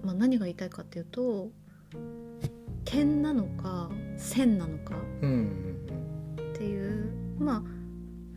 [0.05, 1.51] まあ、何が言いたいかっていうと
[2.84, 5.20] 点なのか線なのかっ
[6.55, 7.64] ていうま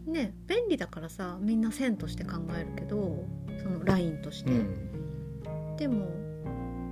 [0.07, 3.25] あね便利だからさみんな線として考えるけど
[3.61, 4.85] そのラインとして、うん
[5.77, 6.07] でも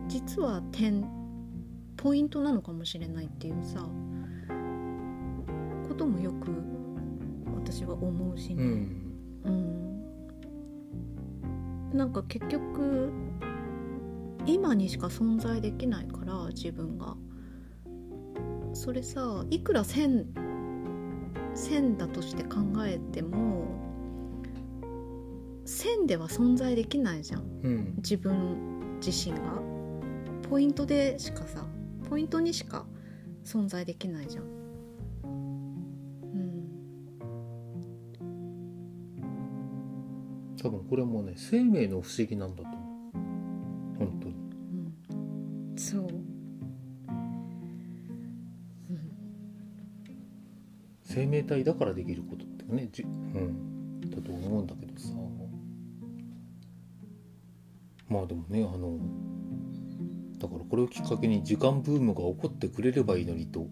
[0.08, 1.06] 実は点
[1.96, 3.88] ポイントなのかもしれないっていうさ
[5.94, 6.52] こともよく
[7.56, 10.04] 私は思うしね、うん。
[11.92, 13.12] うん、なんか結局
[14.48, 17.16] 今にしか存在できないから自分が。
[18.76, 20.26] それさいくら線
[21.54, 23.68] 線だとして考えても
[25.64, 27.42] 線では存在できないじゃん。
[27.42, 27.94] うん。
[27.98, 29.62] 自分自身が。
[30.50, 31.66] ポイントでしかさ
[32.10, 32.86] ポイントにしか
[33.46, 34.63] 存在できないじゃんうん
[40.64, 42.80] 多分これもね生命の不思議なんだと思う。
[44.00, 44.36] 本当に。
[45.12, 45.78] うん。
[45.78, 46.06] そう、う
[48.94, 49.12] ん、
[51.04, 55.10] 生命体だからできることってねじ、うん、だと思うんだけどさ。
[58.08, 59.00] まあでもねあの
[60.38, 63.68] だからこれをきっかけに時間ブームが起こってくれればいいのにと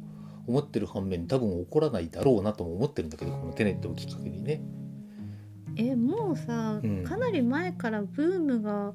[0.45, 4.61] 思ってる反面多分起こらないだろうなとも思ってるんだけどこのテネットをきっかけにね。
[4.61, 4.70] え
[6.31, 7.03] もうさ、うん。
[7.03, 8.93] かなり前からブームが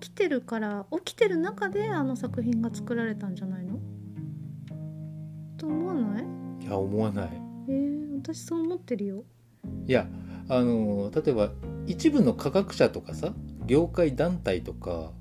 [0.00, 3.78] 起きてるから起きてる中であの作品が作られたんじゃないの？
[5.58, 6.24] と思わない？
[6.62, 7.30] いや思わない。
[7.68, 9.24] えー、私そう思ってるよ。
[9.86, 10.06] いや
[10.48, 11.50] あの例えば
[11.86, 13.34] 一部の科学者とかさ
[13.66, 15.12] 業界団体とか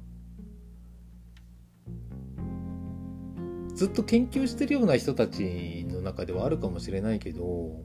[3.76, 7.84] ずっと研究してるような人たちの中ではあるかもしれないけど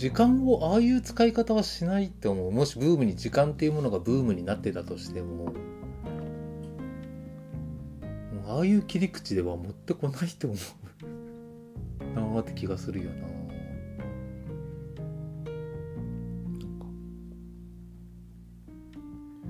[0.00, 2.50] 時間をああいう使い方はしないと思う。
[2.50, 5.52] もしブームに時間っていうものがブームになってたとしても
[8.46, 10.58] ああいう切り口では持ってこないと思う。
[12.18, 13.26] なあって気がするよな。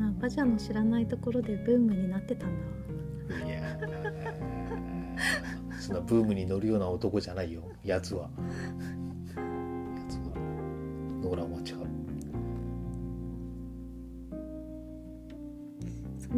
[0.08, 2.50] あバジャの知らないところでブームになってたん
[3.28, 3.46] だ。
[3.46, 4.00] いやー。
[5.78, 8.28] そんなブームに乗るような男じゃないよやつは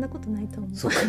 [0.03, 0.75] なことないと思う。
[0.75, 0.97] そうか。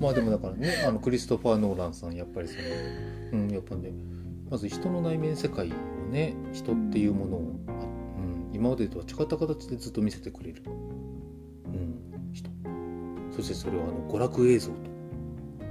[0.00, 2.60] まあでもだからねあのクリストファー・ノーランさんやっぱりその
[3.42, 3.92] うんやっぱね
[4.48, 5.72] まず人の内面世界を
[6.12, 10.68] ね人っていうものを、あうん、今までとは違った形でずっと見せてくれる、う
[11.70, 12.48] ん、人。
[13.34, 14.74] そしてそれをあの娯楽映像と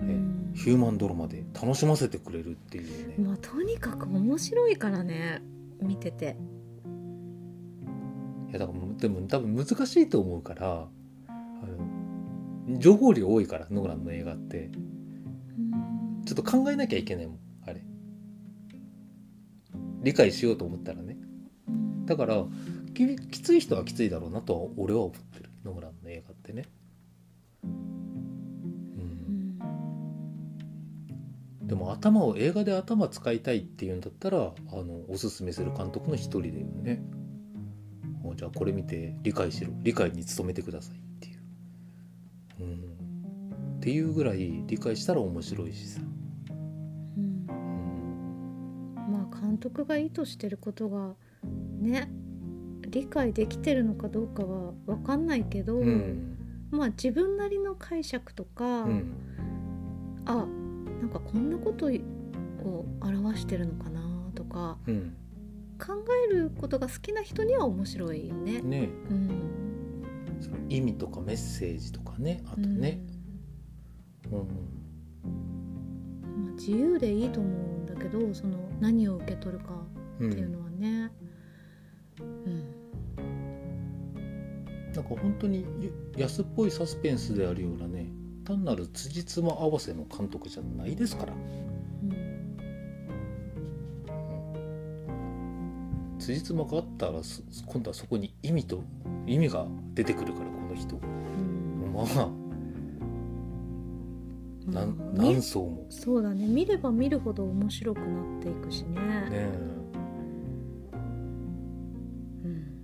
[0.01, 0.51] うん。
[0.53, 5.41] ヒューマンドラマで楽しませてくれるっていうね、まあとにかく面白いからね
[5.79, 6.35] 見てて。
[6.55, 6.56] い
[8.59, 10.87] やだからでも多分難しいと思うから
[11.27, 11.31] あ
[12.69, 14.65] の情報量多いからノーランの映画って。
[14.65, 16.23] うん。
[16.25, 17.81] ちょっと考えなきゃいけないもんあれ。
[20.03, 21.17] 理解しようと思ったらね。
[22.05, 22.43] だから
[22.93, 25.49] ききつい人はきついだろうなとは俺は思ってる。
[25.63, 26.65] ノーランの映画ってね。
[31.61, 34.53] でも頭を映画で頭使いたいっていうんだったらあの
[35.09, 37.01] おすすめする監督の一人だよね
[38.23, 41.39] あじゃあこれ見て理解しろ理解に努めてくださいっていう、
[42.59, 42.75] うん、
[43.77, 46.01] っていうぐらい理解したら面白いしさ、
[46.49, 47.47] うん。
[47.49, 51.15] うん、まあ監督が意図してることが
[51.79, 52.09] ね
[52.89, 56.37] 理解できてるのかどうかは分かんないけど、うん。
[56.71, 59.13] まあ自分なりの解釈とか、うん。
[60.25, 60.45] あ
[61.01, 64.01] なんかこんなことを表してるのかな
[64.35, 65.15] とかうん
[65.77, 65.93] 考
[66.29, 68.61] えることが好きな人には面白いよね。
[68.61, 68.89] ね。
[69.09, 69.29] うん、
[70.39, 72.43] その意味とかメッセージとかね。
[72.47, 72.99] あとね、
[74.31, 74.39] うん。
[74.39, 74.47] うん
[76.43, 79.73] まあ、自由でいいと思うんだけどその何を受け取るか
[80.19, 81.11] うんっていうのはね、
[82.19, 82.59] うん。
[84.93, 88.11] なんか本当にゆ安っぽいサスペンスであるようなね。
[88.47, 91.33] 単なる辻褄合わせの監督じゃないですから
[96.27, 98.83] 辻褄があったらす今度はそこに意味と
[99.25, 100.97] 意味が出てくるからこの人。
[100.97, 101.93] うん。
[101.93, 102.05] まあ
[104.69, 105.85] なんまあ何層も。
[105.89, 106.45] そうだね。
[106.45, 108.99] 見れば見るほど面白くなっていくしね。
[109.29, 109.49] ね
[112.43, 112.75] うん。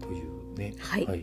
[0.00, 0.74] というね。
[0.78, 1.04] はい。
[1.04, 1.16] あの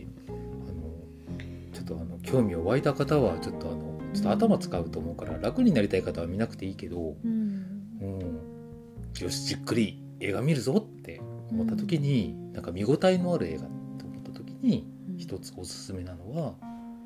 [1.72, 3.89] ちょっとあの興味を湧いた方はちょっとあの
[4.20, 7.64] ちょっと頭使うと思うから楽になりたい方は見なくていいけど、うん。
[8.00, 13.66] うん、よしじっくり映画見るぞって思った時に、なんか見応えのある映画と
[14.06, 15.18] 思った時にうん。
[15.18, 16.54] 一つおすすめなのは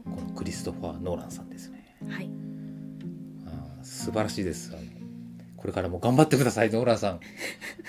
[0.04, 1.96] このクリストファー・ノーランさんですね。
[2.08, 2.28] はい。
[3.46, 4.72] あー素晴らしいです。
[4.72, 4.82] あの
[5.56, 7.20] これからも頑張ってくださいノーランさん。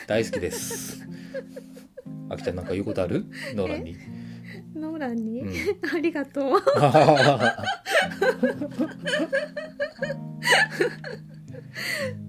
[0.07, 1.01] 大好きです。
[2.29, 3.25] あきちゃんなんか言うことある？
[3.55, 3.97] ノーランに、
[4.75, 5.49] ノーランに、うん、
[5.93, 6.51] ありがとう。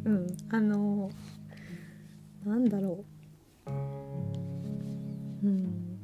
[0.05, 1.11] うん、あの
[2.45, 3.05] なんだろ
[3.67, 3.71] う。
[5.47, 5.99] うん。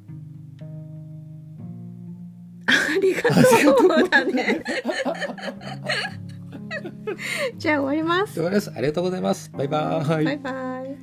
[2.66, 3.37] ありがと
[3.87, 4.62] うだね。
[7.57, 8.35] じゃあ終わります。
[8.35, 11.02] 終わりますありがとうございますバイバーイバイバイ。